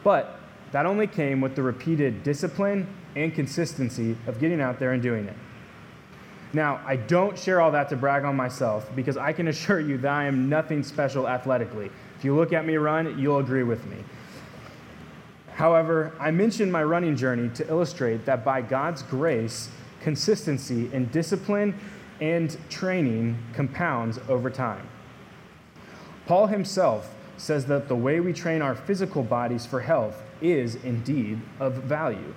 But 0.03 0.39
that 0.71 0.87
only 0.87 1.05
came 1.05 1.41
with 1.41 1.55
the 1.55 1.61
repeated 1.61 2.23
discipline 2.23 2.87
and 3.15 3.35
consistency 3.35 4.17
of 4.25 4.39
getting 4.39 4.61
out 4.61 4.79
there 4.79 4.93
and 4.93 5.03
doing 5.03 5.27
it. 5.27 5.37
Now, 6.53 6.81
I 6.87 6.95
don't 6.95 7.37
share 7.37 7.61
all 7.61 7.69
that 7.69 7.87
to 7.89 7.95
brag 7.95 8.25
on 8.25 8.35
myself 8.35 8.89
because 8.95 9.15
I 9.15 9.31
can 9.31 9.47
assure 9.47 9.79
you 9.79 9.99
that 9.99 10.11
I 10.11 10.23
am 10.23 10.49
nothing 10.49 10.81
special 10.81 11.27
athletically. 11.27 11.91
If 12.19 12.25
you 12.25 12.35
look 12.35 12.51
at 12.51 12.65
me 12.65 12.75
run, 12.75 13.17
you'll 13.17 13.39
agree 13.39 13.63
with 13.63 13.85
me. 13.85 13.95
However, 15.53 16.11
I 16.19 16.31
mentioned 16.31 16.69
my 16.69 16.83
running 16.83 17.15
journey 17.15 17.47
to 17.55 17.65
illustrate 17.69 18.25
that 18.25 18.43
by 18.43 18.61
God's 18.61 19.03
grace, 19.03 19.69
consistency 20.01 20.89
in 20.91 21.05
discipline 21.11 21.79
and 22.19 22.57
training 22.69 23.37
compounds 23.53 24.19
over 24.27 24.49
time. 24.49 24.85
Paul 26.25 26.47
himself 26.47 27.15
says 27.37 27.65
that 27.67 27.87
the 27.87 27.95
way 27.95 28.19
we 28.19 28.33
train 28.33 28.61
our 28.61 28.75
physical 28.75 29.23
bodies 29.23 29.65
for 29.65 29.79
health 29.79 30.21
is 30.41 30.75
indeed 30.83 31.39
of 31.61 31.75
value. 31.75 32.35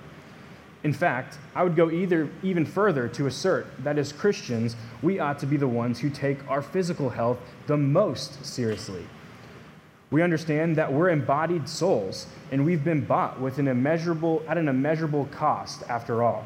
In 0.85 0.93
fact, 0.93 1.39
I 1.57 1.65
would 1.65 1.75
go 1.75 1.91
either 1.91 2.31
even 2.45 2.65
further 2.65 3.09
to 3.09 3.27
assert 3.27 3.67
that 3.83 3.99
as 3.99 4.13
Christians, 4.13 4.77
we 5.03 5.19
ought 5.19 5.41
to 5.41 5.47
be 5.47 5.57
the 5.57 5.67
ones 5.67 5.99
who 5.99 6.09
take 6.09 6.39
our 6.49 6.63
physical 6.63 7.11
health 7.11 7.39
the 7.67 7.77
most 7.77 8.47
seriously. 8.47 9.05
We 10.13 10.21
understand 10.21 10.77
that 10.77 10.93
we're 10.93 11.09
embodied 11.09 11.67
souls 11.67 12.27
and 12.51 12.67
we've 12.67 12.85
been 12.85 13.01
bought 13.01 13.41
with 13.41 13.59
an 13.59 13.67
immeasurable 13.67 14.43
at 14.47 14.59
an 14.59 14.69
immeasurable 14.69 15.25
cost 15.33 15.83
after 15.89 16.23
all. 16.23 16.45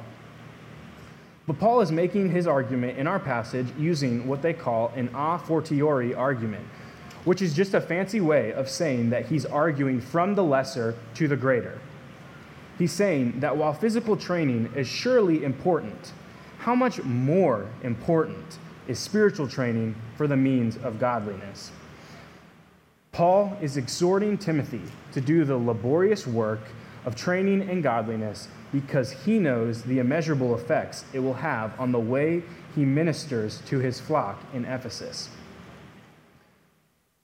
But 1.49 1.59
Paul 1.59 1.81
is 1.81 1.91
making 1.91 2.31
his 2.31 2.47
argument 2.47 2.97
in 2.97 3.09
our 3.09 3.19
passage 3.19 3.67
using 3.77 4.29
what 4.29 4.41
they 4.41 4.53
call 4.53 4.93
an 4.95 5.11
a 5.15 5.39
fortiori 5.41 6.15
argument, 6.15 6.65
which 7.25 7.43
is 7.43 7.55
just 7.55 7.75
a 7.75 7.81
fancy 7.81 8.21
way 8.21 8.53
of 8.53 8.71
saying 8.71 9.11
that 9.11 9.27
he's 9.27 9.45
arguing 9.45 10.01
from 10.01 10.37
the 10.37 10.45
lesser 10.45 10.95
to 11.15 11.27
the 11.27 11.37
greater. 11.37 11.81
He's 12.79 12.93
saying 12.93 13.41
that 13.41 13.57
while 13.57 13.75
physical 13.75 14.17
training 14.17 14.73
is 14.77 14.87
surely 14.87 15.43
important, 15.43 16.13
how 16.59 16.77
much 16.77 17.03
more 17.03 17.69
important 17.83 18.59
is 18.87 19.01
spiritual 19.01 19.49
training 19.49 19.97
for 20.17 20.29
the 20.29 20.37
means 20.37 20.77
of 20.79 21.01
godliness? 21.01 21.73
Paul 23.17 23.57
is 23.63 23.79
exhorting 23.79 24.37
Timothy 24.37 24.83
to 25.13 25.23
do 25.23 25.47
the 25.47 25.57
laborious 25.57 26.27
work 26.27 26.61
of 27.07 27.17
training 27.17 27.67
in 27.67 27.81
godliness 27.81 28.47
because 28.73 29.11
he 29.11 29.39
knows 29.39 29.83
the 29.85 30.01
immeasurable 30.01 30.55
effects 30.55 31.07
it 31.15 31.21
will 31.21 31.33
have 31.33 31.81
on 31.81 31.93
the 31.93 31.99
way 31.99 32.43
he 32.75 32.85
ministers 32.85 33.63
to 33.69 33.79
his 33.79 33.99
flock 33.99 34.39
in 34.53 34.67
Ephesus. 34.67 35.31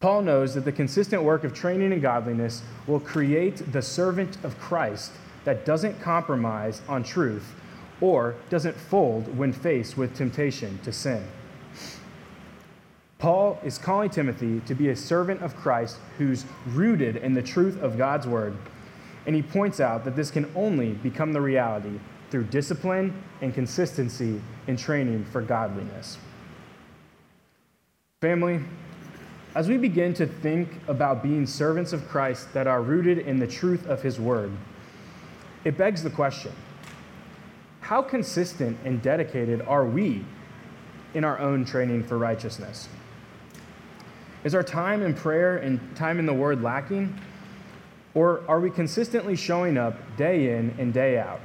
Paul 0.00 0.22
knows 0.22 0.54
that 0.54 0.64
the 0.64 0.72
consistent 0.72 1.24
work 1.24 1.44
of 1.44 1.52
training 1.52 1.92
in 1.92 2.00
godliness 2.00 2.62
will 2.86 2.98
create 2.98 3.70
the 3.70 3.82
servant 3.82 4.42
of 4.44 4.58
Christ 4.58 5.12
that 5.44 5.66
doesn't 5.66 6.00
compromise 6.00 6.80
on 6.88 7.02
truth 7.02 7.54
or 8.00 8.34
doesn't 8.48 8.78
fold 8.78 9.36
when 9.36 9.52
faced 9.52 9.98
with 9.98 10.16
temptation 10.16 10.78
to 10.84 10.90
sin. 10.90 11.22
Paul 13.22 13.56
is 13.62 13.78
calling 13.78 14.10
Timothy 14.10 14.58
to 14.66 14.74
be 14.74 14.88
a 14.88 14.96
servant 14.96 15.42
of 15.42 15.54
Christ 15.54 15.98
who's 16.18 16.44
rooted 16.66 17.18
in 17.18 17.34
the 17.34 17.40
truth 17.40 17.80
of 17.80 17.96
God's 17.96 18.26
word 18.26 18.52
and 19.26 19.36
he 19.36 19.42
points 19.42 19.78
out 19.78 20.04
that 20.04 20.16
this 20.16 20.28
can 20.28 20.50
only 20.56 20.94
become 20.94 21.32
the 21.32 21.40
reality 21.40 22.00
through 22.32 22.42
discipline 22.46 23.14
and 23.40 23.54
consistency 23.54 24.42
in 24.66 24.76
training 24.76 25.24
for 25.26 25.40
godliness. 25.40 26.18
Family, 28.22 28.58
as 29.54 29.68
we 29.68 29.76
begin 29.78 30.14
to 30.14 30.26
think 30.26 30.80
about 30.88 31.22
being 31.22 31.46
servants 31.46 31.92
of 31.92 32.08
Christ 32.08 32.52
that 32.54 32.66
are 32.66 32.82
rooted 32.82 33.18
in 33.18 33.38
the 33.38 33.46
truth 33.46 33.86
of 33.86 34.02
his 34.02 34.18
word, 34.18 34.50
it 35.64 35.78
begs 35.78 36.02
the 36.02 36.10
question 36.10 36.50
how 37.82 38.02
consistent 38.02 38.76
and 38.84 39.00
dedicated 39.00 39.62
are 39.62 39.84
we 39.84 40.24
in 41.14 41.22
our 41.22 41.38
own 41.38 41.64
training 41.64 42.02
for 42.02 42.18
righteousness? 42.18 42.88
Is 44.44 44.56
our 44.56 44.62
time 44.64 45.02
in 45.02 45.14
prayer 45.14 45.58
and 45.58 45.94
time 45.94 46.18
in 46.18 46.26
the 46.26 46.34
word 46.34 46.62
lacking? 46.62 47.16
Or 48.14 48.42
are 48.48 48.60
we 48.60 48.70
consistently 48.70 49.36
showing 49.36 49.78
up 49.78 50.16
day 50.16 50.56
in 50.56 50.74
and 50.78 50.92
day 50.92 51.18
out, 51.18 51.40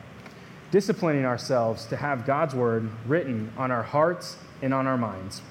disciplining 0.71 1.23
ourselves 1.23 1.85
to 1.85 1.95
have 1.95 2.25
God's 2.25 2.55
word 2.55 2.89
written 3.05 3.53
on 3.55 3.71
our 3.71 3.83
hearts 3.83 4.37
and 4.61 4.73
on 4.73 4.87
our 4.87 4.97
minds? 4.97 5.41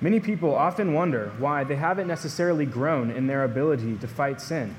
Many 0.00 0.18
people 0.18 0.54
often 0.54 0.94
wonder 0.94 1.32
why 1.38 1.64
they 1.64 1.76
haven't 1.76 2.08
necessarily 2.08 2.64
grown 2.64 3.10
in 3.10 3.26
their 3.26 3.44
ability 3.44 3.98
to 3.98 4.08
fight 4.08 4.40
sin, 4.40 4.74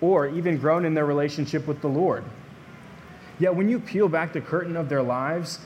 or 0.00 0.26
even 0.26 0.56
grown 0.56 0.86
in 0.86 0.94
their 0.94 1.04
relationship 1.04 1.66
with 1.66 1.82
the 1.82 1.88
Lord. 1.88 2.24
Yet 3.38 3.54
when 3.54 3.68
you 3.68 3.78
peel 3.78 4.08
back 4.08 4.32
the 4.32 4.40
curtain 4.40 4.74
of 4.74 4.88
their 4.88 5.02
lives, 5.02 5.58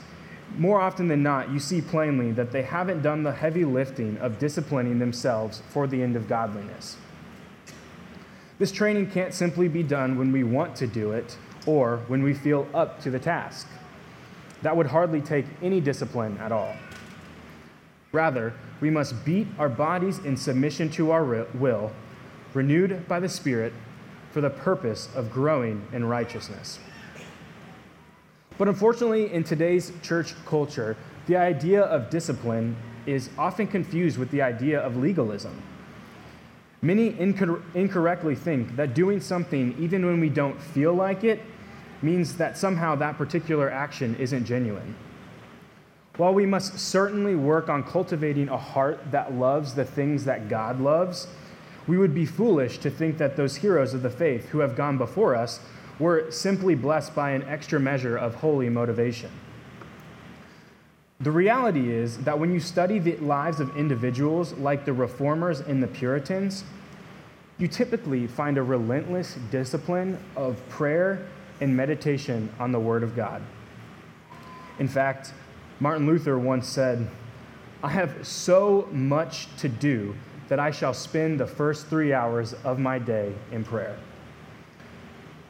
more 0.59 0.81
often 0.81 1.09
than 1.09 1.23
not, 1.23 1.51
you 1.51 1.59
see 1.59 1.81
plainly 1.81 2.33
that 2.33 2.53
they 2.53 2.62
haven't 2.62 3.03
done 3.03 3.23
the 3.23 3.33
heavy 3.33 3.65
lifting 3.65 4.17
of 4.19 4.38
disciplining 4.38 4.99
themselves 4.99 5.62
for 5.71 5.87
the 5.87 6.03
end 6.03 6.17
of 6.17 6.29
godliness. 6.29 6.97
This 8.59 8.73
training 8.73 9.11
can't 9.11 9.35
simply 9.35 9.69
be 9.69 9.83
done 9.83 10.19
when 10.19 10.31
we 10.31 10.45
want 10.45 10.77
to 10.77 10.87
do 10.87 11.12
it 11.12 11.37
or 11.67 11.99
when 12.09 12.23
we 12.23 12.35
feel 12.35 12.69
up 12.75 13.01
to 13.03 13.11
the 13.11 13.19
task. 13.19 13.67
That 14.62 14.77
would 14.77 14.87
hardly 14.87 15.21
take 15.21 15.47
any 15.62 15.81
discipline 15.81 16.38
at 16.38 16.53
all. 16.53 16.75
Rather, 18.12 18.53
we 18.81 18.91
must 18.91 19.25
beat 19.25 19.47
our 19.59 19.69
bodies 19.69 20.19
in 20.19 20.37
submission 20.37 20.91
to 20.91 21.11
our 21.11 21.25
will, 21.55 21.93
renewed 22.53 23.09
by 23.09 23.19
the 23.21 23.29
Spirit, 23.29 23.73
for 24.31 24.41
the 24.41 24.51
purpose 24.51 25.09
of 25.15 25.31
growing 25.31 25.87
in 25.93 26.05
righteousness. 26.05 26.79
But 28.62 28.68
unfortunately, 28.68 29.33
in 29.33 29.42
today's 29.42 29.90
church 30.03 30.37
culture, 30.46 30.96
the 31.27 31.35
idea 31.35 31.83
of 31.83 32.11
discipline 32.11 32.77
is 33.07 33.29
often 33.37 33.66
confused 33.66 34.18
with 34.18 34.31
the 34.31 34.40
idea 34.40 34.79
of 34.79 34.96
legalism. 34.96 35.61
Many 36.81 37.11
incor- 37.14 37.61
incorrectly 37.75 38.37
think 38.37 38.77
that 38.77 38.94
doing 38.94 39.20
something, 39.20 39.75
even 39.81 40.07
when 40.07 40.20
we 40.20 40.29
don't 40.29 40.62
feel 40.62 40.94
like 40.94 41.25
it, 41.25 41.40
means 42.03 42.37
that 42.37 42.57
somehow 42.57 42.94
that 42.94 43.18
particular 43.18 43.68
action 43.68 44.14
isn't 44.20 44.44
genuine. 44.44 44.94
While 46.16 46.33
we 46.33 46.46
must 46.46 46.79
certainly 46.79 47.35
work 47.35 47.68
on 47.68 47.83
cultivating 47.83 48.48
a 48.48 48.57
heart 48.57 49.11
that 49.11 49.35
loves 49.35 49.75
the 49.75 49.85
things 49.85 50.25
that 50.27 50.48
God 50.48 50.79
loves, 50.81 51.27
we 51.88 51.98
would 51.98 52.14
be 52.14 52.27
foolish 52.27 52.79
to 52.79 52.90
think 52.90 53.18
that 53.18 53.37
those 53.37 53.57
heroes 53.57 53.92
of 53.92 54.03
the 54.03 54.11
faith 54.11 54.51
who 54.51 54.61
have 54.61 54.77
gone 54.77 54.98
before 54.98 55.35
us 55.35 55.59
were 56.03 56.31
simply 56.31 56.75
blessed 56.75 57.15
by 57.15 57.31
an 57.31 57.43
extra 57.45 57.79
measure 57.79 58.17
of 58.17 58.35
holy 58.35 58.69
motivation. 58.69 59.31
The 61.21 61.31
reality 61.31 61.93
is 61.93 62.19
that 62.25 62.37
when 62.37 62.53
you 62.53 62.59
study 62.59 62.99
the 62.99 63.17
lives 63.19 63.61
of 63.61 63.77
individuals 63.77 64.53
like 64.55 64.85
the 64.85 64.93
reformers 64.93 65.61
and 65.61 65.81
the 65.81 65.87
Puritans, 65.87 66.65
you 67.59 67.69
typically 67.69 68.27
find 68.27 68.59
a 68.59 68.62
relentless 68.62 69.38
discipline 69.53 70.19
of 70.35 70.69
prayer 70.69 71.29
and 71.61 71.77
meditation 71.77 72.53
on 72.59 72.73
the 72.73 72.81
Word 72.81 73.05
of 73.05 73.15
God. 73.15 73.41
In 74.81 74.88
fact, 74.88 75.33
Martin 75.79 76.07
Luther 76.07 76.37
once 76.37 76.67
said, 76.67 77.09
I 77.85 77.91
have 77.91 78.27
so 78.27 78.88
much 78.91 79.47
to 79.59 79.69
do 79.69 80.17
that 80.49 80.59
I 80.59 80.73
shall 80.73 80.95
spend 80.95 81.38
the 81.38 81.47
first 81.47 81.87
three 81.87 82.12
hours 82.12 82.55
of 82.65 82.81
my 82.81 82.99
day 82.99 83.33
in 83.53 83.62
prayer. 83.62 83.97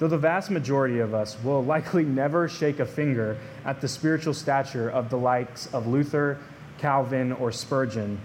Though 0.02 0.08
the 0.08 0.18
vast 0.18 0.50
majority 0.50 0.98
of 0.98 1.14
us 1.14 1.36
will 1.44 1.64
likely 1.74 2.02
never 2.04 2.48
shake 2.48 2.80
a 2.80 2.84
finger 2.84 3.38
at 3.64 3.80
the 3.80 3.86
spiritual 3.86 4.34
stature 4.34 4.90
of 4.90 5.10
the 5.10 5.16
likes 5.16 5.72
of 5.72 5.86
Luther, 5.86 6.40
Calvin, 6.78 7.30
or 7.30 7.52
Spurgeon, 7.52 8.20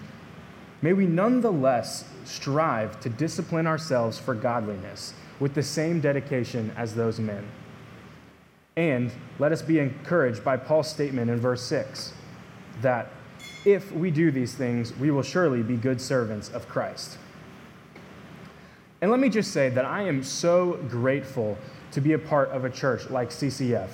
may 0.81 0.93
we 0.93 1.05
nonetheless 1.05 2.03
strive 2.25 2.99
to 3.01 3.09
discipline 3.09 3.67
ourselves 3.67 4.17
for 4.17 4.33
godliness 4.33 5.13
with 5.39 5.53
the 5.53 5.61
same 5.61 6.01
dedication 6.01 6.73
as 6.75 6.95
those 6.95 7.19
men. 7.19 7.47
And 8.75 9.11
let 9.37 9.51
us 9.51 9.61
be 9.61 9.77
encouraged 9.77 10.43
by 10.43 10.57
Paul's 10.57 10.89
statement 10.89 11.29
in 11.29 11.39
verse 11.39 11.61
6 11.61 12.11
that 12.81 13.11
if 13.65 13.91
we 13.91 14.09
do 14.09 14.31
these 14.31 14.55
things, 14.55 14.97
we 14.97 15.11
will 15.11 15.21
surely 15.21 15.61
be 15.61 15.75
good 15.75 16.01
servants 16.01 16.49
of 16.49 16.67
Christ. 16.67 17.19
And 19.01 19.11
let 19.11 19.19
me 19.19 19.29
just 19.29 19.51
say 19.51 19.69
that 19.69 19.85
I 19.85 20.03
am 20.03 20.23
so 20.23 20.79
grateful 20.89 21.57
to 21.91 22.01
be 22.01 22.13
a 22.13 22.19
part 22.19 22.49
of 22.49 22.65
a 22.65 22.69
church 22.69 23.09
like 23.09 23.29
CCF, 23.29 23.89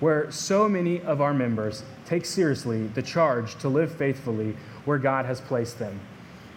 where 0.00 0.30
so 0.30 0.68
many 0.68 1.00
of 1.02 1.20
our 1.20 1.32
members 1.32 1.82
take 2.04 2.26
seriously 2.26 2.86
the 2.88 3.02
charge 3.02 3.56
to 3.56 3.68
live 3.68 3.94
faithfully 3.94 4.54
where 4.84 4.98
God 4.98 5.24
has 5.24 5.40
placed 5.40 5.78
them, 5.78 5.98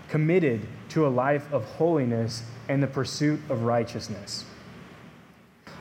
committed 0.10 0.67
to 0.89 1.08
a 1.08 1.10
life 1.10 1.52
of 1.54 1.63
holiness 1.63 2.43
and 2.67 2.84
the 2.84 2.88
pursuit 2.88 3.39
of 3.50 3.63
righteousness. 3.63 4.43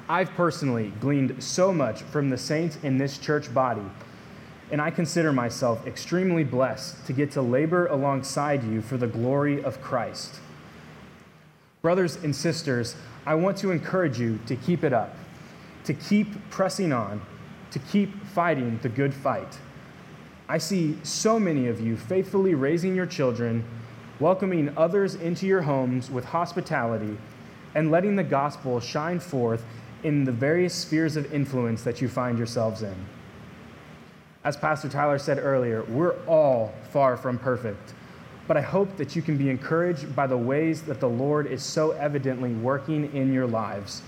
I've 0.09 0.31
personally 0.35 0.93
gleaned 1.01 1.43
so 1.43 1.73
much 1.73 2.03
from 2.03 2.31
the 2.31 2.39
saints 2.39 2.79
in 2.85 2.99
this 2.99 3.19
church 3.19 3.53
body, 3.53 3.83
and 4.71 4.81
I 4.81 4.91
consider 4.93 5.33
myself 5.33 5.85
extremely 5.85 6.45
blessed 6.45 7.05
to 7.07 7.13
get 7.13 7.33
to 7.33 7.43
labor 7.43 7.87
alongside 7.87 8.63
you 8.63 8.81
for 8.81 8.97
the 8.97 9.09
glory 9.09 9.63
of 9.65 9.81
Christ. 9.81 10.41
Brothers 11.83 12.17
and 12.17 12.35
sisters, 12.35 12.97
I 13.25 13.35
want 13.35 13.57
to 13.59 13.71
encourage 13.71 14.19
you 14.19 14.39
to 14.47 14.57
keep 14.57 14.85
it 14.85 14.93
up, 14.93 15.15
to 15.85 15.95
keep 15.95 16.51
pressing 16.51 16.93
on, 16.93 17.21
to 17.71 17.79
keep 17.79 18.25
fighting 18.27 18.79
the 18.83 18.89
good 18.89 19.15
fight. 19.15 19.59
I 20.49 20.59
see 20.59 20.99
so 21.03 21.39
many 21.39 21.67
of 21.69 21.81
you 21.81 21.97
faithfully 21.97 22.55
raising 22.55 22.95
your 22.95 23.07
children, 23.07 23.65
welcoming 24.21 24.73
others 24.77 25.15
into 25.17 25.47
your 25.47 25.63
homes 25.63 26.11
with 26.11 26.25
hospitality, 26.25 27.19
and 27.75 27.91
letting 27.91 28.17
the 28.17 28.25
gospel 28.25 28.81
shine 28.81 29.21
forth 29.21 29.65
in 30.03 30.25
the 30.25 30.33
various 30.33 30.75
spheres 30.75 31.17
of 31.17 31.33
influence 31.33 31.83
that 31.83 32.01
you 32.01 32.09
find 32.09 32.39
yourselves 32.39 32.83
in. 32.83 32.95
As 34.45 34.57
Pastor 34.57 34.89
Tyler 34.89 35.19
said 35.19 35.39
earlier, 35.39 35.83
we're 35.85 36.15
all 36.27 36.73
far 36.91 37.17
from 37.17 37.39
perfect, 37.39 37.95
but 38.47 38.57
I 38.57 38.61
hope 38.61 38.97
that 38.97 39.17
you 39.17 39.23
can 39.23 39.37
be 39.37 39.51
encouraged 39.51 40.15
by 40.15 40.27
the 40.27 40.37
ways 40.37 40.83
that 40.83 41.01
the 41.01 41.09
Lord 41.09 41.47
is 41.47 41.63
so 41.63 41.93
evidently 41.93 42.53
working 42.53 43.13
in 43.15 43.33
your 43.33 43.47
lives. 43.47 44.03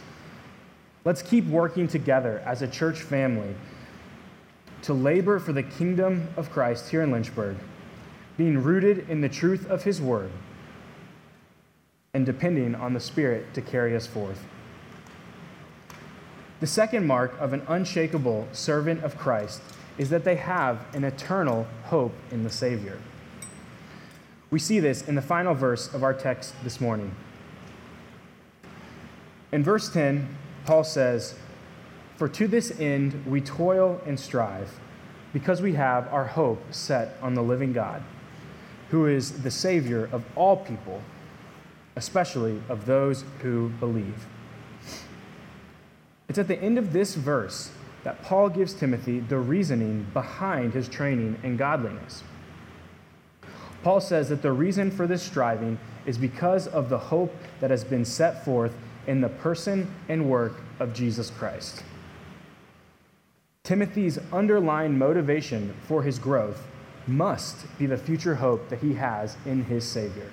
Let's 1.05 1.23
keep 1.23 1.47
working 1.47 1.89
together 1.89 2.43
as 2.45 2.63
a 2.63 2.69
church 2.69 3.03
family 3.03 3.55
to 4.83 4.93
labor 4.93 5.39
for 5.39 5.53
the 5.53 5.63
kingdom 5.63 6.29
of 6.37 6.51
Christ 6.51 6.89
here 6.89 7.03
in 7.03 7.11
Lynchburg, 7.11 7.57
being 8.37 8.63
rooted 8.63 9.09
in 9.11 9.21
the 9.21 9.29
truth 9.29 9.67
of 9.69 9.83
His 9.83 10.01
Word 10.01 10.31
and 12.15 12.25
depending 12.25 12.75
on 12.75 12.95
the 12.95 13.01
Spirit 13.01 13.53
to 13.55 13.61
carry 13.61 13.95
us 13.95 14.07
forth. 14.07 14.45
The 16.61 16.67
second 16.67 17.07
mark 17.07 17.39
of 17.39 17.53
an 17.53 17.63
unshakable 17.69 18.49
servant 18.53 19.05
of 19.05 19.17
Christ 19.17 19.63
is 19.99 20.11
that 20.11 20.25
they 20.25 20.37
have 20.37 20.85
an 20.95 21.05
eternal 21.05 21.67
hope 21.85 22.15
in 22.31 22.45
the 22.45 22.51
Savior. 22.51 22.99
We 24.51 24.59
see 24.59 24.81
this 24.81 25.07
in 25.07 25.15
the 25.15 25.23
final 25.23 25.55
verse 25.55 25.93
of 25.93 26.03
our 26.03 26.15
text 26.15 26.55
this 26.65 26.81
morning. 26.81 27.15
In 29.53 29.63
verse 29.63 29.91
10, 29.91 30.37
Paul 30.65 30.85
says, 30.85 31.35
For 32.17 32.29
to 32.29 32.47
this 32.47 32.79
end 32.81 33.27
we 33.27 33.41
toil 33.41 34.01
and 34.07 34.19
strive, 34.19 34.71
because 35.33 35.61
we 35.61 35.75
have 35.75 36.09
our 36.13 36.25
hope 36.25 36.63
set 36.71 37.17
on 37.21 37.35
the 37.35 37.43
living 37.43 37.73
God, 37.73 38.03
who 38.91 39.07
is 39.07 39.43
the 39.43 39.51
Savior 39.51 40.09
of 40.13 40.25
all 40.35 40.57
people, 40.57 41.03
especially 41.97 42.63
of 42.71 42.87
those 42.87 43.25
who 43.43 43.69
believe. 43.81 44.27
It's 46.29 46.39
at 46.39 46.49
the 46.49 46.61
end 46.61 46.79
of 46.79 46.93
this 46.93 47.15
verse 47.15 47.71
that 48.05 48.23
Paul 48.23 48.49
gives 48.49 48.73
Timothy 48.73 49.21
the 49.21 49.39
reasoning 49.39 50.07
behind 50.15 50.73
his 50.73 50.89
training 50.89 51.39
in 51.43 51.57
godliness. 51.57 52.23
Paul 53.83 54.01
says 54.01 54.29
that 54.29 54.43
the 54.43 54.53
reason 54.53 54.91
for 54.91 55.07
this 55.07 55.23
striving 55.23 55.79
is 56.07 56.19
because 56.19 56.67
of 56.67 56.89
the 56.89 56.99
hope 56.99 57.35
that 57.61 57.71
has 57.71 57.85
been 57.85 58.05
set 58.05 58.45
forth 58.45 58.75
in 59.07 59.21
the 59.21 59.29
person 59.29 59.93
and 60.09 60.29
work 60.29 60.61
of 60.81 60.93
Jesus 60.93 61.31
Christ. 61.31 61.83
Timothy's 63.63 64.19
underlying 64.33 64.97
motivation 64.97 65.75
for 65.87 66.03
his 66.03 66.19
growth 66.19 66.63
must 67.07 67.67
be 67.79 67.87
the 67.87 67.97
future 67.97 68.37
hope 68.37 68.69
that 68.69 68.81
he 68.81 68.95
has 68.95 69.37
in 69.47 69.65
his 69.65 69.85
Savior. 69.85 70.31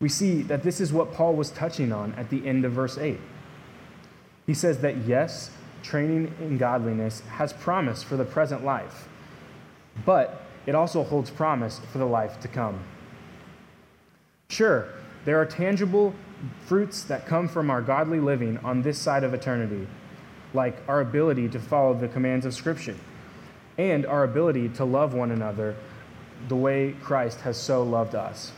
We 0.00 0.08
see 0.08 0.42
that 0.42 0.62
this 0.62 0.80
is 0.80 0.92
what 0.92 1.12
Paul 1.12 1.34
was 1.34 1.50
touching 1.50 1.92
on 1.92 2.14
at 2.14 2.30
the 2.30 2.46
end 2.46 2.64
of 2.64 2.72
verse 2.72 2.96
8. 2.96 3.18
He 4.46 4.54
says 4.54 4.78
that 4.78 4.96
yes, 4.98 5.50
training 5.82 6.34
in 6.40 6.58
godliness 6.58 7.20
has 7.20 7.52
promise 7.52 8.02
for 8.02 8.16
the 8.16 8.24
present 8.24 8.64
life, 8.64 9.08
but 10.06 10.42
it 10.66 10.74
also 10.74 11.02
holds 11.02 11.30
promise 11.30 11.80
for 11.92 11.98
the 11.98 12.04
life 12.04 12.40
to 12.40 12.48
come. 12.48 12.80
Sure, 14.48 14.88
there 15.24 15.40
are 15.40 15.46
tangible 15.46 16.14
fruits 16.66 17.02
that 17.04 17.26
come 17.26 17.48
from 17.48 17.70
our 17.70 17.82
godly 17.82 18.20
living 18.20 18.58
on 18.58 18.82
this 18.82 18.98
side 18.98 19.24
of 19.24 19.34
eternity, 19.34 19.86
like 20.54 20.76
our 20.88 21.00
ability 21.00 21.48
to 21.48 21.58
follow 21.58 21.94
the 21.94 22.08
commands 22.08 22.46
of 22.46 22.54
Scripture 22.54 22.96
and 23.78 24.04
our 24.06 24.24
ability 24.24 24.68
to 24.68 24.84
love 24.84 25.14
one 25.14 25.30
another 25.30 25.76
the 26.48 26.56
way 26.56 26.94
Christ 27.02 27.40
has 27.40 27.56
so 27.56 27.82
loved 27.82 28.14
us. 28.14 28.52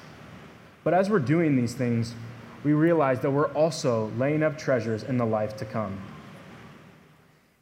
But 0.84 0.94
as 0.94 1.10
we're 1.10 1.20
doing 1.20 1.56
these 1.56 1.74
things, 1.74 2.14
we 2.64 2.72
realize 2.72 3.20
that 3.20 3.30
we're 3.30 3.52
also 3.52 4.10
laying 4.16 4.42
up 4.42 4.56
treasures 4.56 5.02
in 5.02 5.16
the 5.16 5.24
life 5.24 5.56
to 5.58 5.64
come. 5.64 6.00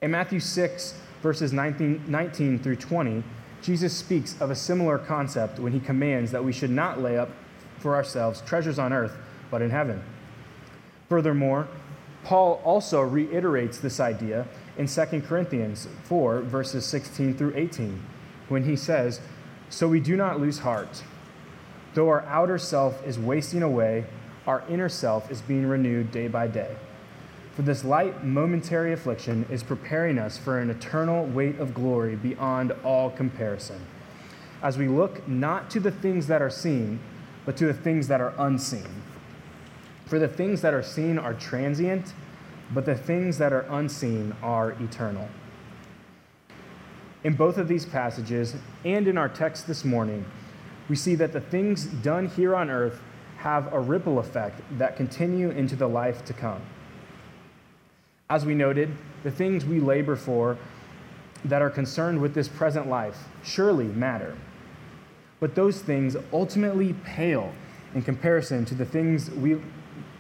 In 0.03 0.11
Matthew 0.11 0.41
6, 0.41 0.95
verses 1.23 1.53
19, 1.53 2.05
19, 2.07 2.59
through 2.59 2.77
20, 2.77 3.23
Jesus 3.63 3.95
speaks 3.95 4.41
of 4.41 4.51
a 4.51 4.57
similar 4.57 4.99
concept 4.99 5.59
when 5.59 5.73
he 5.73 5.81
commands 5.81 6.31
that 6.31 6.45
we 6.45 6.53
should 6.53 6.71
not 6.71 7.01
lay 7.01 7.19
up 7.19 7.31
for 7.79 7.95
ourselves 7.95 8.43
treasures 8.43 8.79
on 8.79 8.93
earth, 8.93 9.17
but 9.51 9.63
in 9.63 9.71
heaven. 9.71 10.03
Furthermore, 11.09 11.69
Paul 12.25 12.61
also 12.65 13.01
reiterates 13.01 13.79
this 13.79 14.01
idea 14.01 14.47
in 14.77 14.87
2 14.87 15.23
Corinthians 15.23 15.89
4, 16.05 16.43
verses 16.43 16.85
16 16.87 17.35
through 17.35 17.55
18, 17.57 18.01
when 18.49 18.65
he 18.65 18.77
says, 18.77 19.21
So 19.69 19.89
we 19.89 20.01
do 20.01 20.17
not 20.17 20.41
lose 20.41 20.59
heart. 20.59 21.03
Though 21.95 22.09
our 22.09 22.25
outer 22.27 22.59
self 22.59 23.05
is 23.07 23.19
wasting 23.19 23.63
away, 23.63 24.05
our 24.47 24.63
inner 24.69 24.89
self 24.89 25.31
is 25.31 25.41
being 25.41 25.67
renewed 25.67 26.11
day 26.11 26.29
by 26.29 26.47
day. 26.47 26.77
For 27.55 27.63
this 27.63 27.85
light, 27.85 28.25
momentary 28.25 28.93
affliction 28.93 29.45
is 29.51 29.63
preparing 29.63 30.19
us 30.19 30.39
for 30.39 30.59
an 30.59 30.71
eternal 30.71 31.27
weight 31.27 31.59
of 31.59 31.75
glory 31.75 32.17
beyond 32.17 32.73
all 32.85 33.11
comparison. 33.11 33.81
As 34.63 34.79
we 34.79 34.89
look 34.89 35.27
not 35.27 35.71
to 35.71 35.81
the 35.81 35.91
things 35.91 36.27
that 36.29 36.43
are 36.43 36.51
seen, 36.51 37.01
but 37.45 37.57
to 37.57 37.67
the 37.67 37.75
things 37.75 38.09
that 38.09 38.21
are 38.21 38.35
unseen. 38.39 39.03
For 40.07 40.19
the 40.19 40.29
things 40.29 40.61
that 40.63 40.75
are 40.75 40.83
seen 40.83 41.19
are 41.19 41.35
transient, 41.35 42.15
but 42.73 42.87
the 42.87 42.95
things 42.95 43.39
that 43.39 43.53
are 43.53 43.67
unseen 43.71 44.35
are 44.43 44.73
eternal. 44.81 45.29
In 47.25 47.35
both 47.35 47.59
of 47.59 47.69
these 47.69 47.85
passages 47.85 48.55
and 48.85 49.09
in 49.09 49.19
our 49.19 49.29
text 49.29 49.67
this 49.67 49.85
morning, 49.85 50.25
we 50.89 50.97
see 50.97 51.15
that 51.17 51.33
the 51.33 51.41
things 51.41 51.85
done 51.85 52.29
here 52.29 52.55
on 52.55 52.71
earth 52.71 53.01
have 53.39 53.73
a 53.73 53.81
ripple 53.81 54.19
effect 54.19 54.61
that 54.79 54.97
continue 54.97 55.51
into 55.51 55.77
the 55.77 55.89
life 55.89 56.25
to 56.27 56.33
come. 56.33 56.63
As 58.31 58.47
we 58.47 58.55
noted, 58.55 58.97
the 59.25 59.31
things 59.31 59.67
we 59.67 59.81
labor 59.81 60.15
for 60.15 60.57
that 61.45 61.61
are 61.61 61.69
concerned 61.69 62.21
with 62.21 62.33
this 62.33 62.47
present 62.47 62.89
life 62.89 63.19
surely 63.43 63.87
matter. 63.87 64.37
But 65.41 65.57
those 65.57 65.81
things 65.81 66.17
ultimately 66.33 66.95
pale 67.05 67.53
in 67.95 68.03
comparison 68.03 68.65
to 68.67 68.75
the 68.75 68.85
things 68.85 69.31
we 69.33 69.61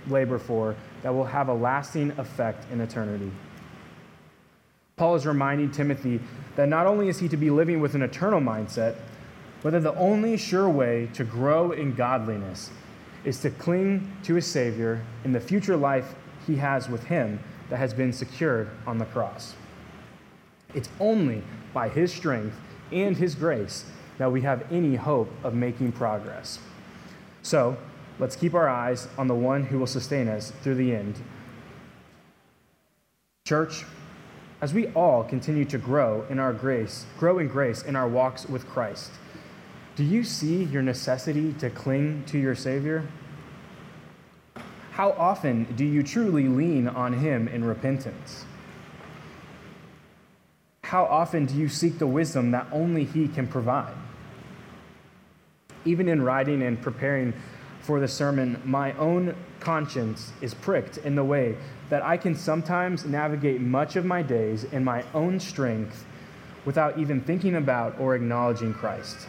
labor 0.08 0.38
for 0.38 0.74
that 1.02 1.14
will 1.14 1.24
have 1.24 1.48
a 1.48 1.54
lasting 1.54 2.10
effect 2.18 2.70
in 2.72 2.80
eternity. 2.80 3.30
Paul 4.96 5.14
is 5.14 5.24
reminding 5.24 5.70
Timothy 5.70 6.20
that 6.56 6.68
not 6.68 6.86
only 6.86 7.08
is 7.08 7.20
he 7.20 7.28
to 7.28 7.36
be 7.36 7.48
living 7.48 7.80
with 7.80 7.94
an 7.94 8.02
eternal 8.02 8.40
mindset, 8.40 8.96
but 9.62 9.70
that 9.70 9.82
the 9.82 9.94
only 9.94 10.36
sure 10.36 10.68
way 10.68 11.08
to 11.14 11.22
grow 11.22 11.70
in 11.70 11.94
godliness 11.94 12.70
is 13.24 13.38
to 13.40 13.50
cling 13.50 14.10
to 14.24 14.34
his 14.34 14.46
Savior 14.46 15.04
in 15.24 15.32
the 15.32 15.40
future 15.40 15.76
life 15.76 16.14
he 16.46 16.56
has 16.56 16.88
with 16.88 17.04
him 17.04 17.38
that 17.70 17.78
has 17.78 17.94
been 17.94 18.12
secured 18.12 18.68
on 18.86 18.98
the 18.98 19.06
cross. 19.06 19.54
It's 20.74 20.90
only 21.00 21.42
by 21.72 21.88
his 21.88 22.12
strength 22.12 22.56
and 22.92 23.16
his 23.16 23.34
grace 23.34 23.84
that 24.18 24.30
we 24.30 24.42
have 24.42 24.70
any 24.70 24.96
hope 24.96 25.30
of 25.42 25.54
making 25.54 25.92
progress. 25.92 26.58
So, 27.42 27.76
let's 28.18 28.36
keep 28.36 28.54
our 28.54 28.68
eyes 28.68 29.08
on 29.16 29.28
the 29.28 29.34
one 29.34 29.64
who 29.64 29.78
will 29.78 29.86
sustain 29.86 30.28
us 30.28 30.52
through 30.62 30.74
the 30.74 30.94
end. 30.94 31.14
Church, 33.46 33.84
as 34.60 34.74
we 34.74 34.88
all 34.88 35.24
continue 35.24 35.64
to 35.64 35.78
grow 35.78 36.26
in 36.28 36.38
our 36.38 36.52
grace, 36.52 37.06
grow 37.18 37.38
in 37.38 37.48
grace 37.48 37.82
in 37.82 37.96
our 37.96 38.06
walks 38.06 38.46
with 38.46 38.68
Christ, 38.68 39.10
do 39.96 40.04
you 40.04 40.22
see 40.22 40.64
your 40.64 40.82
necessity 40.82 41.52
to 41.54 41.70
cling 41.70 42.24
to 42.26 42.38
your 42.38 42.54
Savior? 42.54 43.06
How 45.00 45.12
often 45.12 45.64
do 45.76 45.84
you 45.86 46.02
truly 46.02 46.46
lean 46.46 46.86
on 46.86 47.14
Him 47.14 47.48
in 47.48 47.64
repentance? 47.64 48.44
How 50.84 51.04
often 51.04 51.46
do 51.46 51.54
you 51.54 51.70
seek 51.70 51.98
the 51.98 52.06
wisdom 52.06 52.50
that 52.50 52.66
only 52.70 53.04
He 53.04 53.26
can 53.26 53.46
provide? 53.46 53.94
Even 55.86 56.06
in 56.06 56.20
writing 56.20 56.60
and 56.60 56.82
preparing 56.82 57.32
for 57.80 57.98
the 57.98 58.08
sermon, 58.08 58.60
my 58.62 58.92
own 58.98 59.34
conscience 59.58 60.34
is 60.42 60.52
pricked 60.52 60.98
in 60.98 61.14
the 61.14 61.24
way 61.24 61.56
that 61.88 62.02
I 62.02 62.18
can 62.18 62.34
sometimes 62.34 63.06
navigate 63.06 63.62
much 63.62 63.96
of 63.96 64.04
my 64.04 64.20
days 64.20 64.64
in 64.64 64.84
my 64.84 65.02
own 65.14 65.40
strength 65.40 66.04
without 66.66 66.98
even 66.98 67.22
thinking 67.22 67.54
about 67.54 67.98
or 67.98 68.14
acknowledging 68.14 68.74
Christ. 68.74 69.26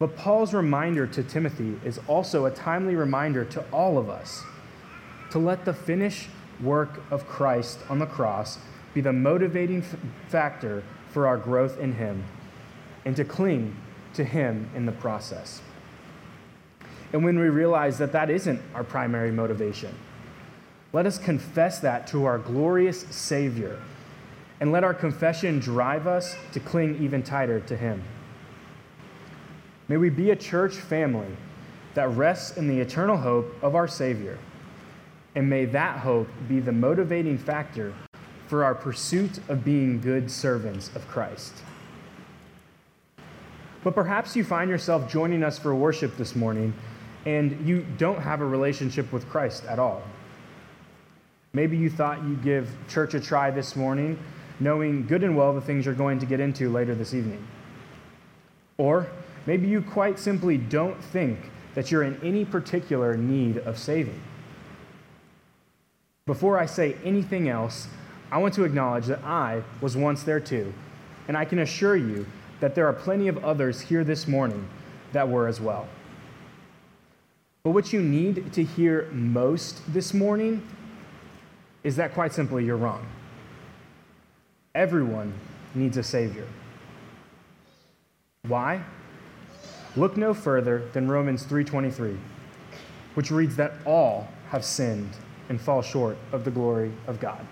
But 0.00 0.16
Paul's 0.16 0.54
reminder 0.54 1.06
to 1.08 1.22
Timothy 1.22 1.78
is 1.84 2.00
also 2.08 2.46
a 2.46 2.50
timely 2.50 2.96
reminder 2.96 3.44
to 3.44 3.62
all 3.70 3.98
of 3.98 4.08
us 4.08 4.42
to 5.30 5.38
let 5.38 5.66
the 5.66 5.74
finished 5.74 6.30
work 6.62 7.02
of 7.10 7.28
Christ 7.28 7.80
on 7.90 7.98
the 7.98 8.06
cross 8.06 8.58
be 8.94 9.02
the 9.02 9.12
motivating 9.12 9.82
f- 9.82 9.96
factor 10.28 10.82
for 11.10 11.26
our 11.26 11.36
growth 11.36 11.78
in 11.78 11.92
Him 11.92 12.24
and 13.04 13.14
to 13.14 13.26
cling 13.26 13.76
to 14.14 14.24
Him 14.24 14.70
in 14.74 14.86
the 14.86 14.92
process. 14.92 15.60
And 17.12 17.22
when 17.22 17.38
we 17.38 17.50
realize 17.50 17.98
that 17.98 18.12
that 18.12 18.30
isn't 18.30 18.62
our 18.74 18.84
primary 18.84 19.30
motivation, 19.30 19.94
let 20.94 21.04
us 21.04 21.18
confess 21.18 21.78
that 21.80 22.06
to 22.06 22.24
our 22.24 22.38
glorious 22.38 23.02
Savior 23.10 23.78
and 24.60 24.72
let 24.72 24.82
our 24.82 24.94
confession 24.94 25.58
drive 25.58 26.06
us 26.06 26.36
to 26.52 26.60
cling 26.60 27.02
even 27.02 27.22
tighter 27.22 27.60
to 27.60 27.76
Him. 27.76 28.02
May 29.90 29.96
we 29.96 30.08
be 30.08 30.30
a 30.30 30.36
church 30.36 30.76
family 30.76 31.36
that 31.94 32.10
rests 32.10 32.56
in 32.56 32.68
the 32.68 32.78
eternal 32.78 33.16
hope 33.16 33.52
of 33.60 33.74
our 33.74 33.88
Savior, 33.88 34.38
and 35.34 35.50
may 35.50 35.64
that 35.64 35.98
hope 35.98 36.28
be 36.48 36.60
the 36.60 36.70
motivating 36.70 37.36
factor 37.36 37.92
for 38.46 38.62
our 38.62 38.72
pursuit 38.72 39.38
of 39.48 39.64
being 39.64 40.00
good 40.00 40.30
servants 40.30 40.94
of 40.94 41.08
Christ. 41.08 41.54
But 43.82 43.96
perhaps 43.96 44.36
you 44.36 44.44
find 44.44 44.70
yourself 44.70 45.10
joining 45.10 45.42
us 45.42 45.58
for 45.58 45.74
worship 45.74 46.16
this 46.16 46.36
morning 46.36 46.72
and 47.26 47.66
you 47.66 47.84
don't 47.98 48.22
have 48.22 48.42
a 48.42 48.46
relationship 48.46 49.12
with 49.12 49.28
Christ 49.28 49.64
at 49.64 49.80
all. 49.80 50.04
Maybe 51.52 51.76
you 51.76 51.90
thought 51.90 52.22
you'd 52.22 52.44
give 52.44 52.70
church 52.88 53.14
a 53.14 53.20
try 53.20 53.50
this 53.50 53.74
morning, 53.74 54.16
knowing 54.60 55.08
good 55.08 55.24
and 55.24 55.36
well 55.36 55.52
the 55.52 55.60
things 55.60 55.84
you're 55.84 55.96
going 55.96 56.20
to 56.20 56.26
get 56.26 56.38
into 56.38 56.70
later 56.70 56.94
this 56.94 57.12
evening. 57.12 57.44
Or 58.78 59.08
maybe 59.46 59.66
you 59.66 59.82
quite 59.82 60.18
simply 60.18 60.56
don't 60.56 61.02
think 61.02 61.38
that 61.74 61.90
you're 61.90 62.02
in 62.02 62.20
any 62.22 62.44
particular 62.44 63.16
need 63.16 63.58
of 63.58 63.78
saving. 63.78 64.20
Before 66.26 66.58
I 66.58 66.66
say 66.66 66.96
anything 67.04 67.48
else, 67.48 67.88
I 68.30 68.38
want 68.38 68.54
to 68.54 68.64
acknowledge 68.64 69.06
that 69.06 69.24
I 69.24 69.62
was 69.80 69.96
once 69.96 70.22
there 70.22 70.40
too, 70.40 70.72
and 71.28 71.36
I 71.36 71.44
can 71.44 71.60
assure 71.60 71.96
you 71.96 72.26
that 72.60 72.74
there 72.74 72.86
are 72.86 72.92
plenty 72.92 73.28
of 73.28 73.44
others 73.44 73.80
here 73.80 74.04
this 74.04 74.28
morning 74.28 74.68
that 75.12 75.28
were 75.28 75.48
as 75.48 75.60
well. 75.60 75.88
But 77.62 77.70
what 77.70 77.92
you 77.92 78.00
need 78.00 78.52
to 78.52 78.64
hear 78.64 79.08
most 79.12 79.92
this 79.92 80.14
morning 80.14 80.66
is 81.82 81.96
that 81.96 82.14
quite 82.14 82.32
simply 82.32 82.64
you're 82.64 82.76
wrong. 82.76 83.06
Everyone 84.74 85.32
needs 85.74 85.96
a 85.96 86.02
Savior. 86.02 86.46
Why? 88.46 88.82
Look 89.96 90.16
no 90.16 90.34
further 90.34 90.84
than 90.92 91.08
Romans 91.08 91.44
3:23, 91.44 92.16
which 93.14 93.30
reads 93.30 93.56
that 93.56 93.72
all 93.84 94.28
have 94.50 94.64
sinned 94.64 95.10
and 95.48 95.60
fall 95.60 95.82
short 95.82 96.16
of 96.32 96.44
the 96.44 96.50
glory 96.50 96.92
of 97.06 97.18
God. 97.18 97.44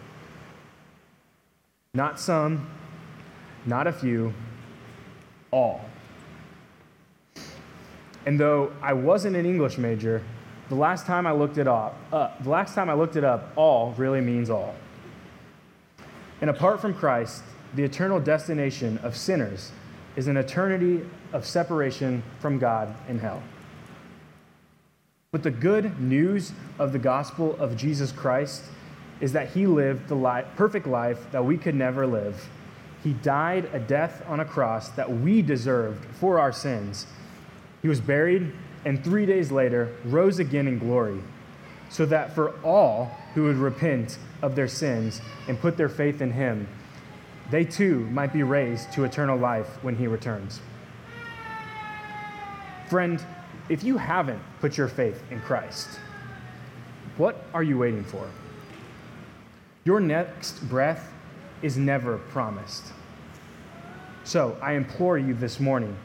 Not 1.94 2.20
some, 2.20 2.68
not 3.66 3.87
a 3.87 3.92
few, 3.92 4.33
all. 5.51 5.81
And 8.24 8.38
though 8.38 8.72
I 8.83 8.92
wasn't 8.92 9.37
an 9.37 9.46
English 9.46 9.79
major, 9.79 10.22
the 10.68 10.74
last 10.74 11.07
time 11.07 11.27
I 11.27 11.33
looked 11.33 11.59
it 11.59 11.66
up, 11.66 11.96
uh, 12.12 12.31
the 12.40 12.51
last 12.51 12.74
time 12.74 12.90
I 12.90 12.94
looked 12.94 13.16
it 13.16 13.24
up, 13.24 13.53
all 13.57 13.94
really 13.96 14.20
means 14.20 14.51
all. 14.51 14.74
And 16.40 16.51
apart 16.51 16.81
from 16.81 16.94
Christ, 16.94 17.42
the 17.74 17.83
eternal 17.83 18.20
destination 18.20 18.98
of 18.98 19.16
sinners 19.16 19.72
is 20.14 20.29
an 20.29 20.37
eternity 20.37 21.05
of 21.33 21.47
separation 21.47 22.23
from 22.41 22.59
God 22.59 22.95
in 23.09 23.19
hell. 23.19 23.43
But 25.31 25.43
the 25.43 25.51
good 25.51 26.01
news 26.01 26.53
of 26.79 26.93
the 26.93 26.99
gospel 26.99 27.57
of 27.57 27.77
Jesus 27.77 28.12
Christ 28.12 28.64
is 29.21 29.33
that 29.33 29.51
he 29.51 29.67
lived 29.67 30.09
the 30.09 30.45
perfect 30.57 30.87
life 30.87 31.31
that 31.33 31.45
we 31.45 31.59
could 31.59 31.75
never 31.75 32.07
live. 32.07 32.49
He 33.05 33.12
died 33.12 33.69
a 33.73 33.79
death 33.79 34.23
on 34.27 34.41
a 34.41 34.45
cross 34.45 34.88
that 34.91 35.11
we 35.11 35.43
deserved 35.43 36.05
for 36.17 36.38
our 36.38 36.53
sins 36.53 37.07
he 37.83 37.88
was 37.88 38.01
buried, 38.01 38.53
and 38.85 39.03
three 39.03 39.27
days 39.27 39.51
later 39.51 39.95
rose 40.05 40.38
again 40.38 40.67
in 40.67 40.79
glory, 40.79 41.21
so 41.91 42.07
that 42.07 42.35
for 42.35 42.51
all 42.64 43.11
who 43.35 43.45
would 43.45 43.57
repent 43.57 44.19
of 44.43 44.57
their 44.57 44.69
sins 44.69 45.21
and 45.47 45.61
put 45.61 45.77
their 45.77 45.88
faith 45.88 46.21
in 46.21 46.33
him, 46.33 46.69
they 47.51 47.64
too 47.64 48.01
might 48.11 48.33
be 48.33 48.43
raised 48.43 48.93
to 48.93 49.05
eternal 49.05 49.38
life 49.38 49.83
when 49.83 49.97
he 49.97 50.07
returns. 50.07 50.61
Friend, 52.88 53.22
if 53.68 53.85
you 53.85 53.98
haven't 53.98 54.40
put 54.61 54.79
your 54.79 54.88
faith 54.88 55.22
in 55.31 55.40
Christ, 55.42 55.88
what 57.18 57.44
are 57.53 57.62
you 57.62 57.77
waiting 57.77 58.03
for? 58.03 58.27
Your 59.85 60.01
next 60.01 60.66
breath 60.68 61.12
is 61.61 61.77
never 61.77 62.16
promised. 62.16 62.85
So 64.24 64.57
I 64.62 64.72
implore 64.72 65.18
you 65.18 65.35
this 65.35 65.61
morning 65.61 65.96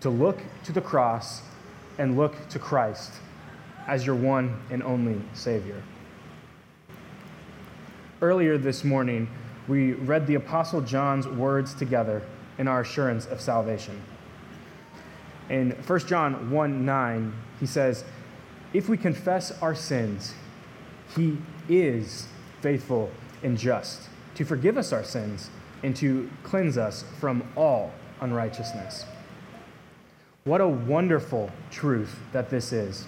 to 0.00 0.10
look 0.10 0.40
to 0.64 0.72
the 0.72 0.80
cross 0.80 1.42
and 1.98 2.16
look 2.16 2.48
to 2.48 2.58
Christ 2.58 3.12
as 3.86 4.04
your 4.04 4.16
one 4.16 4.60
and 4.70 4.82
only 4.82 5.20
Savior. 5.34 5.80
Earlier 8.20 8.58
this 8.58 8.82
morning, 8.82 9.28
we 9.68 9.92
read 9.92 10.26
the 10.26 10.34
Apostle 10.34 10.80
John's 10.80 11.28
words 11.28 11.74
together 11.74 12.22
in 12.58 12.66
our 12.66 12.80
assurance 12.80 13.26
of 13.26 13.40
salvation. 13.40 14.00
In 15.52 15.72
1 15.72 15.98
John 16.06 16.50
1 16.50 16.86
9, 16.86 17.32
he 17.60 17.66
says, 17.66 18.04
If 18.72 18.88
we 18.88 18.96
confess 18.96 19.52
our 19.60 19.74
sins, 19.74 20.32
he 21.14 21.36
is 21.68 22.26
faithful 22.62 23.10
and 23.42 23.58
just 23.58 24.08
to 24.34 24.46
forgive 24.46 24.78
us 24.78 24.94
our 24.94 25.04
sins 25.04 25.50
and 25.82 25.94
to 25.96 26.30
cleanse 26.42 26.78
us 26.78 27.04
from 27.20 27.46
all 27.54 27.92
unrighteousness. 28.22 29.04
What 30.44 30.62
a 30.62 30.66
wonderful 30.66 31.50
truth 31.70 32.18
that 32.32 32.48
this 32.48 32.72
is. 32.72 33.06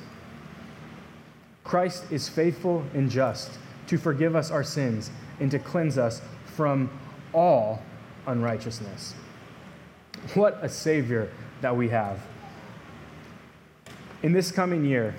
Christ 1.64 2.04
is 2.12 2.28
faithful 2.28 2.85
and 2.92 3.11
just 3.11 3.59
to 3.87 3.96
forgive 3.96 4.37
us 4.37 4.50
our 4.50 4.62
sins 4.62 5.11
and 5.40 5.50
to 5.50 5.59
cleanse 5.59 5.96
us 5.96 6.20
from 6.44 6.90
all 7.33 7.83
unrighteousness. 8.26 9.14
What 10.35 10.59
a 10.61 10.68
Savior 10.68 11.30
that 11.62 11.74
we 11.74 11.88
have. 11.88 12.20
In 14.24 14.32
this 14.32 14.50
coming 14.50 14.87
year, 14.87 15.14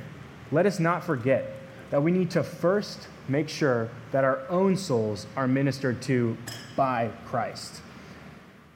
let 0.52 0.66
us 0.66 0.80
not 0.80 1.04
forget 1.04 1.46
that 1.92 2.02
we 2.02 2.10
need 2.10 2.32
to 2.32 2.42
first 2.42 3.08
make 3.28 3.48
sure 3.48 3.88
that 4.12 4.24
our 4.24 4.42
own 4.50 4.76
souls 4.76 5.28
are 5.36 5.48
ministered 5.48 6.02
to 6.02 6.36
by 6.76 7.12
Christ. 7.28 7.82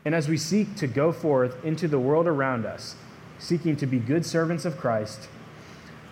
And 0.06 0.14
as 0.14 0.28
we 0.28 0.38
seek 0.38 0.76
to 0.76 0.86
go 0.86 1.12
forth 1.12 1.66
into 1.66 1.88
the 1.88 1.98
world 1.98 2.28
around 2.28 2.68
us, 2.68 2.96
seeking 3.40 3.76
to 3.78 3.88
be 3.88 3.98
good 3.98 4.24
servants 4.24 4.66
of 4.66 4.78
Christ, 4.78 5.28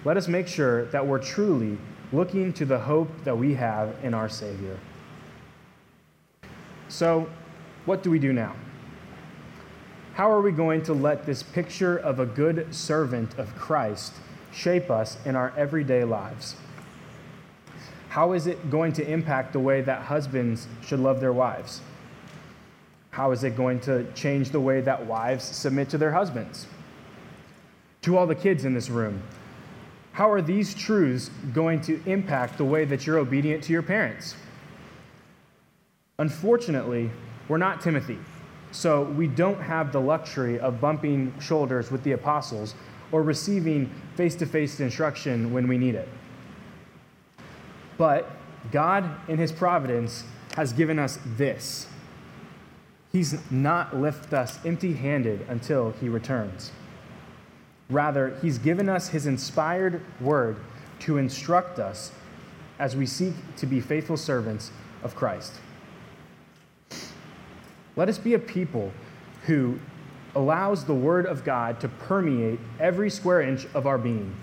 let 0.03 0.17
us 0.17 0.27
make 0.27 0.47
sure 0.47 0.85
that 0.85 1.05
we're 1.05 1.19
truly 1.19 1.77
looking 2.11 2.53
to 2.53 2.65
the 2.65 2.79
hope 2.79 3.09
that 3.23 3.37
we 3.37 3.53
have 3.53 3.95
in 4.01 4.15
our 4.15 4.29
Savior. 4.29 4.79
So, 6.89 7.29
what 7.85 8.01
do 8.01 8.09
we 8.09 8.17
do 8.17 8.33
now? 8.33 8.55
How 10.17 10.31
are 10.31 10.41
we 10.41 10.51
going 10.51 10.81
to 10.85 10.95
let 10.95 11.27
this 11.27 11.43
picture 11.43 11.95
of 11.95 12.19
a 12.19 12.25
good 12.25 12.73
servant 12.73 13.37
of 13.37 13.55
Christ 13.55 14.13
shape 14.51 14.89
us 14.89 15.15
in 15.25 15.35
our 15.35 15.53
everyday 15.55 16.03
lives? 16.05 16.55
How 18.09 18.33
is 18.33 18.47
it 18.47 18.71
going 18.71 18.93
to 18.93 19.07
impact 19.07 19.53
the 19.53 19.59
way 19.59 19.81
that 19.81 20.01
husbands 20.01 20.65
should 20.83 20.99
love 20.99 21.19
their 21.19 21.33
wives? 21.33 21.81
How 23.11 23.29
is 23.29 23.43
it 23.43 23.55
going 23.55 23.79
to 23.81 24.11
change 24.13 24.49
the 24.49 24.59
way 24.59 24.81
that 24.81 25.05
wives 25.05 25.43
submit 25.43 25.87
to 25.89 25.99
their 25.99 26.13
husbands? 26.13 26.65
To 28.01 28.17
all 28.17 28.25
the 28.25 28.33
kids 28.33 28.65
in 28.65 28.73
this 28.73 28.89
room, 28.89 29.21
how 30.13 30.31
are 30.31 30.41
these 30.41 30.73
truths 30.73 31.29
going 31.53 31.79
to 31.81 32.01
impact 32.07 32.57
the 32.57 32.65
way 32.65 32.85
that 32.85 33.05
you're 33.05 33.19
obedient 33.19 33.63
to 33.65 33.71
your 33.71 33.83
parents? 33.83 34.33
Unfortunately, 36.17 37.11
we're 37.47 37.59
not 37.59 37.81
Timothy, 37.81 38.17
so 38.77 39.01
we 39.01 39.25
don't 39.25 39.59
have 39.59 39.91
the 39.91 39.99
luxury 39.99 40.59
of 40.59 40.79
bumping 40.79 41.33
shoulders 41.39 41.89
with 41.89 42.03
the 42.03 42.11
apostles 42.11 42.75
or 43.11 43.23
receiving 43.23 43.89
face 44.15 44.35
to 44.35 44.45
face 44.45 44.79
instruction 44.79 45.51
when 45.51 45.67
we 45.67 45.79
need 45.79 45.95
it. 45.95 46.07
But 47.97 48.29
God, 48.71 49.09
in 49.27 49.39
His 49.39 49.51
providence, 49.51 50.25
has 50.55 50.73
given 50.73 50.99
us 50.99 51.17
this. 51.25 51.87
He's 53.11 53.39
not 53.49 53.97
left 53.97 54.31
us 54.33 54.59
empty 54.63 54.93
handed 54.93 55.43
until 55.49 55.91
He 55.99 56.07
returns. 56.07 56.71
Rather, 57.89 58.37
He's 58.43 58.59
given 58.59 58.89
us 58.89 59.07
His 59.07 59.25
inspired 59.25 60.01
word 60.21 60.57
to 60.99 61.17
instruct 61.17 61.79
us 61.79 62.11
as 62.77 62.95
we 62.95 63.07
seek 63.07 63.33
to 63.55 63.65
be 63.65 63.79
faithful 63.79 64.17
servants 64.17 64.69
of 65.01 65.15
Christ. 65.15 65.53
Let 67.97 68.09
us 68.09 68.19
be 68.19 68.35
a 68.35 68.39
people 68.39 68.93
who 69.47 69.79
allows 70.35 70.85
the 70.85 70.93
word 70.93 71.25
of 71.25 71.43
God 71.43 71.79
to 71.81 71.89
permeate 71.89 72.59
every 72.79 73.09
square 73.09 73.41
inch 73.41 73.65
of 73.73 73.87
our 73.87 73.97
being. 73.97 74.35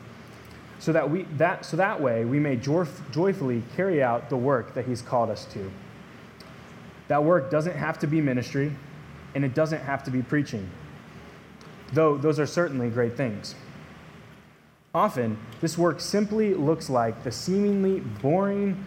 So 0.80 0.92
that, 0.92 1.08
we, 1.08 1.22
that, 1.38 1.64
so 1.64 1.76
that 1.76 2.00
way 2.00 2.24
we 2.24 2.40
may 2.40 2.56
joy, 2.56 2.86
joyfully 3.12 3.62
carry 3.76 4.02
out 4.02 4.28
the 4.28 4.36
work 4.36 4.74
that 4.74 4.86
he's 4.86 5.00
called 5.00 5.30
us 5.30 5.44
to. 5.46 5.70
That 7.06 7.22
work 7.22 7.50
doesn't 7.50 7.76
have 7.76 7.98
to 8.00 8.08
be 8.08 8.20
ministry, 8.20 8.72
and 9.34 9.44
it 9.44 9.54
doesn't 9.54 9.80
have 9.80 10.02
to 10.04 10.10
be 10.10 10.20
preaching, 10.20 10.68
though 11.92 12.18
those 12.18 12.40
are 12.40 12.46
certainly 12.46 12.90
great 12.90 13.16
things. 13.16 13.54
Often, 14.94 15.38
this 15.60 15.78
work 15.78 16.00
simply 16.00 16.54
looks 16.54 16.90
like 16.90 17.22
the 17.22 17.30
seemingly 17.30 18.00
boring, 18.00 18.84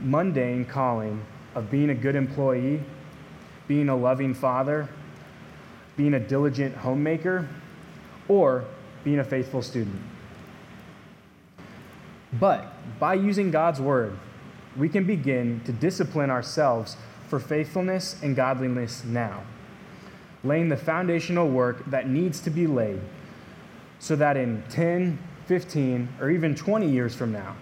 mundane 0.00 0.64
calling 0.64 1.24
of 1.54 1.70
being 1.70 1.90
a 1.90 1.94
good 1.94 2.14
employee 2.14 2.80
being 3.68 3.88
a 3.88 3.96
loving 3.96 4.34
father, 4.34 4.88
being 5.96 6.14
a 6.14 6.20
diligent 6.20 6.74
homemaker, 6.74 7.48
or 8.26 8.64
being 9.04 9.20
a 9.20 9.24
faithful 9.24 9.62
student. 9.62 10.00
But 12.32 12.72
by 12.98 13.14
using 13.14 13.50
God's 13.50 13.80
word, 13.80 14.18
we 14.76 14.88
can 14.88 15.04
begin 15.04 15.60
to 15.64 15.72
discipline 15.72 16.30
ourselves 16.30 16.96
for 17.28 17.38
faithfulness 17.38 18.20
and 18.22 18.34
godliness 18.34 19.04
now, 19.04 19.42
laying 20.42 20.68
the 20.68 20.76
foundational 20.76 21.48
work 21.48 21.84
that 21.86 22.08
needs 22.08 22.40
to 22.40 22.50
be 22.50 22.66
laid 22.66 23.00
so 23.98 24.16
that 24.16 24.36
in 24.36 24.62
10, 24.70 25.18
15, 25.46 26.08
or 26.20 26.30
even 26.30 26.54
20 26.54 26.88
years 26.88 27.14
from 27.14 27.32
now, 27.32 27.56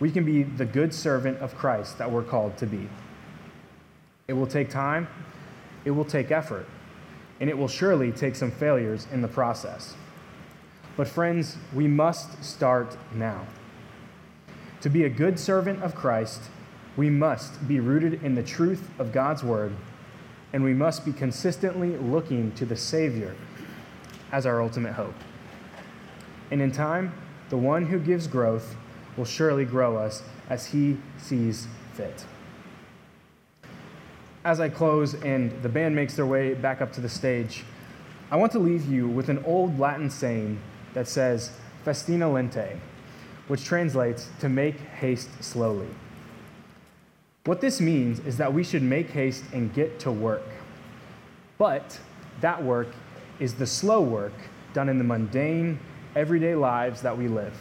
we 0.00 0.10
can 0.10 0.24
be 0.24 0.42
the 0.42 0.64
good 0.64 0.92
servant 0.92 1.38
of 1.38 1.54
Christ 1.54 1.98
that 1.98 2.10
we're 2.10 2.22
called 2.22 2.56
to 2.58 2.66
be. 2.66 2.88
It 4.28 4.32
will 4.32 4.46
take 4.46 4.68
time, 4.68 5.08
it 5.86 5.92
will 5.92 6.04
take 6.04 6.30
effort, 6.30 6.66
and 7.40 7.48
it 7.48 7.56
will 7.56 7.68
surely 7.68 8.10
take 8.12 8.34
some 8.34 8.50
failures 8.50 9.06
in 9.12 9.22
the 9.22 9.28
process. 9.28 9.94
But, 10.96 11.06
friends, 11.06 11.56
we 11.72 11.86
must 11.86 12.44
start 12.44 12.96
now. 13.14 13.46
To 14.80 14.90
be 14.90 15.04
a 15.04 15.08
good 15.08 15.38
servant 15.38 15.82
of 15.82 15.94
Christ, 15.94 16.42
we 16.96 17.08
must 17.08 17.68
be 17.68 17.78
rooted 17.78 18.24
in 18.24 18.34
the 18.34 18.42
truth 18.42 18.90
of 18.98 19.12
God's 19.12 19.44
word, 19.44 19.72
and 20.52 20.64
we 20.64 20.74
must 20.74 21.04
be 21.04 21.12
consistently 21.12 21.96
looking 21.96 22.50
to 22.52 22.66
the 22.66 22.76
Savior 22.76 23.36
as 24.32 24.44
our 24.44 24.60
ultimate 24.60 24.94
hope. 24.94 25.14
And 26.50 26.60
in 26.60 26.72
time, 26.72 27.12
the 27.48 27.56
one 27.56 27.86
who 27.86 28.00
gives 28.00 28.26
growth 28.26 28.74
will 29.16 29.24
surely 29.24 29.64
grow 29.64 29.96
us 29.96 30.24
as 30.50 30.66
he 30.66 30.98
sees 31.18 31.68
fit 31.94 32.24
as 34.46 34.60
I 34.60 34.68
close 34.68 35.14
and 35.14 35.50
the 35.62 35.68
band 35.68 35.96
makes 35.96 36.14
their 36.14 36.24
way 36.24 36.54
back 36.54 36.80
up 36.80 36.92
to 36.92 37.00
the 37.00 37.08
stage, 37.08 37.64
I 38.30 38.36
want 38.36 38.52
to 38.52 38.60
leave 38.60 38.86
you 38.86 39.08
with 39.08 39.28
an 39.28 39.42
old 39.44 39.76
Latin 39.76 40.08
saying 40.08 40.60
that 40.94 41.08
says, 41.08 41.50
festina 41.84 42.32
lente, 42.32 42.78
which 43.48 43.64
translates 43.64 44.28
to 44.38 44.48
make 44.48 44.78
haste 44.78 45.30
slowly. 45.42 45.88
What 47.44 47.60
this 47.60 47.80
means 47.80 48.20
is 48.20 48.36
that 48.36 48.54
we 48.54 48.62
should 48.62 48.84
make 48.84 49.10
haste 49.10 49.42
and 49.52 49.74
get 49.74 49.98
to 50.00 50.12
work. 50.12 50.46
But 51.58 51.98
that 52.40 52.62
work 52.62 52.88
is 53.40 53.54
the 53.54 53.66
slow 53.66 54.00
work 54.00 54.34
done 54.72 54.88
in 54.88 54.98
the 54.98 55.04
mundane, 55.04 55.80
everyday 56.14 56.54
lives 56.54 57.02
that 57.02 57.18
we 57.18 57.26
live. 57.26 57.56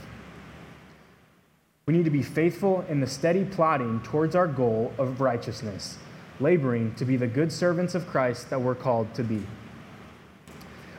We 1.87 1.95
need 1.95 2.05
to 2.05 2.11
be 2.11 2.23
faithful 2.23 2.85
in 2.87 2.99
the 2.99 3.07
steady 3.07 3.43
plodding 3.43 4.01
towards 4.01 4.35
our 4.35 4.47
goal 4.47 4.93
of 4.99 5.19
righteousness 5.19 5.97
laboring 6.39 6.93
to 6.95 7.05
be 7.05 7.17
the 7.17 7.27
good 7.27 7.51
servants 7.51 7.95
of 7.95 8.07
Christ 8.07 8.49
that 8.49 8.59
we're 8.59 8.75
called 8.75 9.13
to 9.15 9.23
be. 9.23 9.41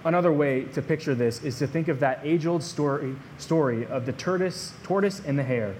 Another 0.04 0.32
way 0.32 0.64
to 0.66 0.82
picture 0.82 1.14
this 1.14 1.42
is 1.42 1.58
to 1.58 1.66
think 1.66 1.88
of 1.88 1.98
that 2.00 2.20
age 2.22 2.46
old 2.46 2.62
story, 2.62 3.16
story 3.38 3.86
of 3.86 4.06
the 4.06 4.12
tortoise, 4.12 4.72
tortoise 4.84 5.20
and 5.26 5.38
the 5.38 5.42
hare. 5.42 5.74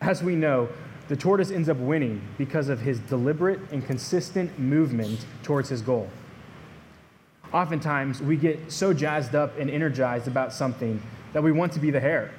As 0.00 0.22
we 0.22 0.36
know, 0.36 0.68
the 1.08 1.16
tortoise 1.16 1.50
ends 1.50 1.68
up 1.68 1.78
winning 1.78 2.22
because 2.36 2.68
of 2.68 2.80
his 2.80 3.00
deliberate 3.00 3.60
and 3.72 3.84
consistent 3.84 4.56
movement 4.58 5.24
towards 5.42 5.68
his 5.68 5.82
goal. 5.82 6.08
Oftentimes, 7.52 8.20
we 8.20 8.36
get 8.36 8.70
so 8.70 8.92
jazzed 8.92 9.34
up 9.34 9.58
and 9.58 9.70
energized 9.70 10.28
about 10.28 10.52
something 10.52 11.02
that 11.32 11.42
we 11.42 11.50
want 11.50 11.72
to 11.72 11.80
be 11.80 11.90
the 11.90 11.98
hare, 11.98 12.30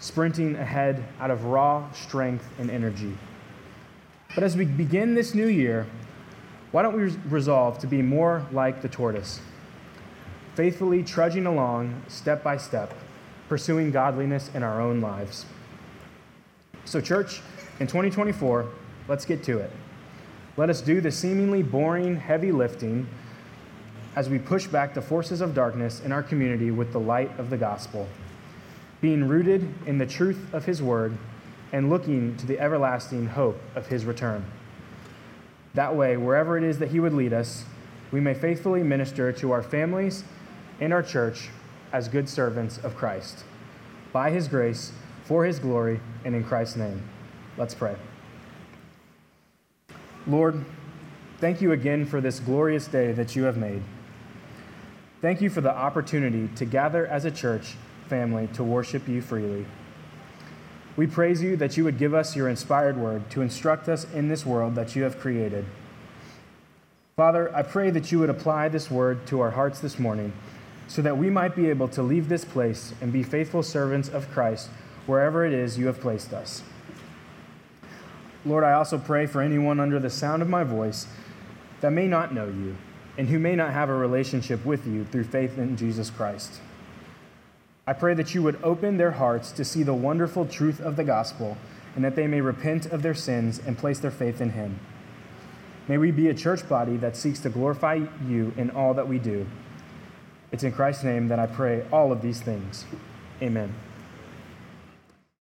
sprinting 0.00 0.56
ahead 0.56 1.04
out 1.20 1.30
of 1.30 1.44
raw 1.44 1.90
strength 1.92 2.46
and 2.58 2.70
energy. 2.70 3.16
But 4.34 4.44
as 4.44 4.56
we 4.56 4.64
begin 4.64 5.14
this 5.14 5.34
new 5.34 5.46
year, 5.46 5.86
why 6.70 6.82
don't 6.82 6.96
we 6.96 7.14
resolve 7.28 7.78
to 7.80 7.86
be 7.86 8.00
more 8.00 8.46
like 8.50 8.80
the 8.80 8.88
tortoise, 8.88 9.40
faithfully 10.54 11.02
trudging 11.02 11.44
along 11.44 12.02
step 12.08 12.42
by 12.42 12.56
step, 12.56 12.94
pursuing 13.48 13.90
godliness 13.90 14.50
in 14.54 14.62
our 14.62 14.80
own 14.80 15.02
lives? 15.02 15.44
So, 16.86 16.98
church, 17.00 17.42
in 17.78 17.86
2024, 17.86 18.66
let's 19.06 19.26
get 19.26 19.44
to 19.44 19.58
it. 19.58 19.70
Let 20.56 20.70
us 20.70 20.80
do 20.80 21.02
the 21.02 21.10
seemingly 21.10 21.62
boring, 21.62 22.16
heavy 22.16 22.52
lifting 22.52 23.06
as 24.16 24.30
we 24.30 24.38
push 24.38 24.66
back 24.66 24.94
the 24.94 25.02
forces 25.02 25.42
of 25.42 25.54
darkness 25.54 26.00
in 26.00 26.10
our 26.10 26.22
community 26.22 26.70
with 26.70 26.92
the 26.92 27.00
light 27.00 27.38
of 27.38 27.50
the 27.50 27.58
gospel, 27.58 28.08
being 29.02 29.28
rooted 29.28 29.74
in 29.86 29.98
the 29.98 30.06
truth 30.06 30.52
of 30.54 30.64
His 30.64 30.82
word 30.82 31.16
and 31.72 31.88
looking 31.88 32.36
to 32.36 32.46
the 32.46 32.60
everlasting 32.60 33.26
hope 33.26 33.60
of 33.74 33.86
his 33.86 34.04
return. 34.04 34.44
That 35.74 35.96
way, 35.96 36.16
wherever 36.16 36.58
it 36.58 36.64
is 36.64 36.78
that 36.78 36.90
he 36.90 37.00
would 37.00 37.14
lead 37.14 37.32
us, 37.32 37.64
we 38.10 38.20
may 38.20 38.34
faithfully 38.34 38.82
minister 38.82 39.32
to 39.32 39.52
our 39.52 39.62
families 39.62 40.22
and 40.80 40.92
our 40.92 41.02
church 41.02 41.48
as 41.92 42.08
good 42.08 42.28
servants 42.28 42.78
of 42.78 42.94
Christ. 42.94 43.44
By 44.12 44.30
his 44.30 44.48
grace, 44.48 44.92
for 45.24 45.44
his 45.44 45.58
glory, 45.58 46.00
and 46.24 46.34
in 46.34 46.44
Christ's 46.44 46.76
name. 46.76 47.02
Let's 47.56 47.74
pray. 47.74 47.96
Lord, 50.26 50.64
thank 51.38 51.60
you 51.60 51.72
again 51.72 52.04
for 52.04 52.20
this 52.20 52.38
glorious 52.38 52.86
day 52.86 53.12
that 53.12 53.34
you 53.34 53.44
have 53.44 53.56
made. 53.56 53.82
Thank 55.20 55.40
you 55.40 55.50
for 55.50 55.60
the 55.60 55.74
opportunity 55.74 56.48
to 56.56 56.64
gather 56.64 57.06
as 57.06 57.24
a 57.24 57.30
church 57.30 57.76
family 58.08 58.48
to 58.54 58.62
worship 58.62 59.08
you 59.08 59.22
freely. 59.22 59.64
We 60.96 61.06
praise 61.06 61.42
you 61.42 61.56
that 61.56 61.76
you 61.76 61.84
would 61.84 61.98
give 61.98 62.12
us 62.12 62.36
your 62.36 62.48
inspired 62.48 62.98
word 62.98 63.30
to 63.30 63.40
instruct 63.40 63.88
us 63.88 64.06
in 64.12 64.28
this 64.28 64.44
world 64.44 64.74
that 64.74 64.94
you 64.94 65.04
have 65.04 65.18
created. 65.18 65.64
Father, 67.16 67.54
I 67.54 67.62
pray 67.62 67.90
that 67.90 68.12
you 68.12 68.18
would 68.18 68.30
apply 68.30 68.68
this 68.68 68.90
word 68.90 69.26
to 69.26 69.40
our 69.40 69.52
hearts 69.52 69.80
this 69.80 69.98
morning 69.98 70.32
so 70.88 71.00
that 71.00 71.16
we 71.16 71.30
might 71.30 71.56
be 71.56 71.70
able 71.70 71.88
to 71.88 72.02
leave 72.02 72.28
this 72.28 72.44
place 72.44 72.92
and 73.00 73.12
be 73.12 73.22
faithful 73.22 73.62
servants 73.62 74.08
of 74.08 74.30
Christ 74.30 74.68
wherever 75.06 75.44
it 75.46 75.52
is 75.52 75.78
you 75.78 75.86
have 75.86 76.00
placed 76.00 76.32
us. 76.34 76.62
Lord, 78.44 78.64
I 78.64 78.72
also 78.72 78.98
pray 78.98 79.26
for 79.26 79.40
anyone 79.40 79.80
under 79.80 79.98
the 79.98 80.10
sound 80.10 80.42
of 80.42 80.48
my 80.48 80.64
voice 80.64 81.06
that 81.80 81.92
may 81.92 82.06
not 82.06 82.34
know 82.34 82.46
you 82.46 82.76
and 83.16 83.28
who 83.28 83.38
may 83.38 83.54
not 83.54 83.72
have 83.72 83.88
a 83.88 83.94
relationship 83.94 84.64
with 84.64 84.86
you 84.86 85.04
through 85.04 85.24
faith 85.24 85.58
in 85.58 85.76
Jesus 85.76 86.10
Christ. 86.10 86.60
I 87.86 87.92
pray 87.92 88.14
that 88.14 88.32
you 88.34 88.42
would 88.42 88.62
open 88.62 88.96
their 88.96 89.10
hearts 89.10 89.50
to 89.52 89.64
see 89.64 89.82
the 89.82 89.94
wonderful 89.94 90.46
truth 90.46 90.80
of 90.80 90.94
the 90.94 91.02
gospel 91.02 91.56
and 91.96 92.04
that 92.04 92.14
they 92.14 92.28
may 92.28 92.40
repent 92.40 92.86
of 92.86 93.02
their 93.02 93.14
sins 93.14 93.60
and 93.66 93.76
place 93.76 93.98
their 93.98 94.10
faith 94.10 94.40
in 94.40 94.50
Him. 94.50 94.78
May 95.88 95.98
we 95.98 96.12
be 96.12 96.28
a 96.28 96.34
church 96.34 96.68
body 96.68 96.96
that 96.98 97.16
seeks 97.16 97.40
to 97.40 97.50
glorify 97.50 98.06
you 98.26 98.54
in 98.56 98.70
all 98.70 98.94
that 98.94 99.08
we 99.08 99.18
do. 99.18 99.46
It's 100.52 100.62
in 100.62 100.72
Christ's 100.72 101.02
name 101.02 101.28
that 101.28 101.40
I 101.40 101.46
pray 101.46 101.84
all 101.90 102.12
of 102.12 102.22
these 102.22 102.40
things. 102.40 102.84
Amen. 103.42 103.74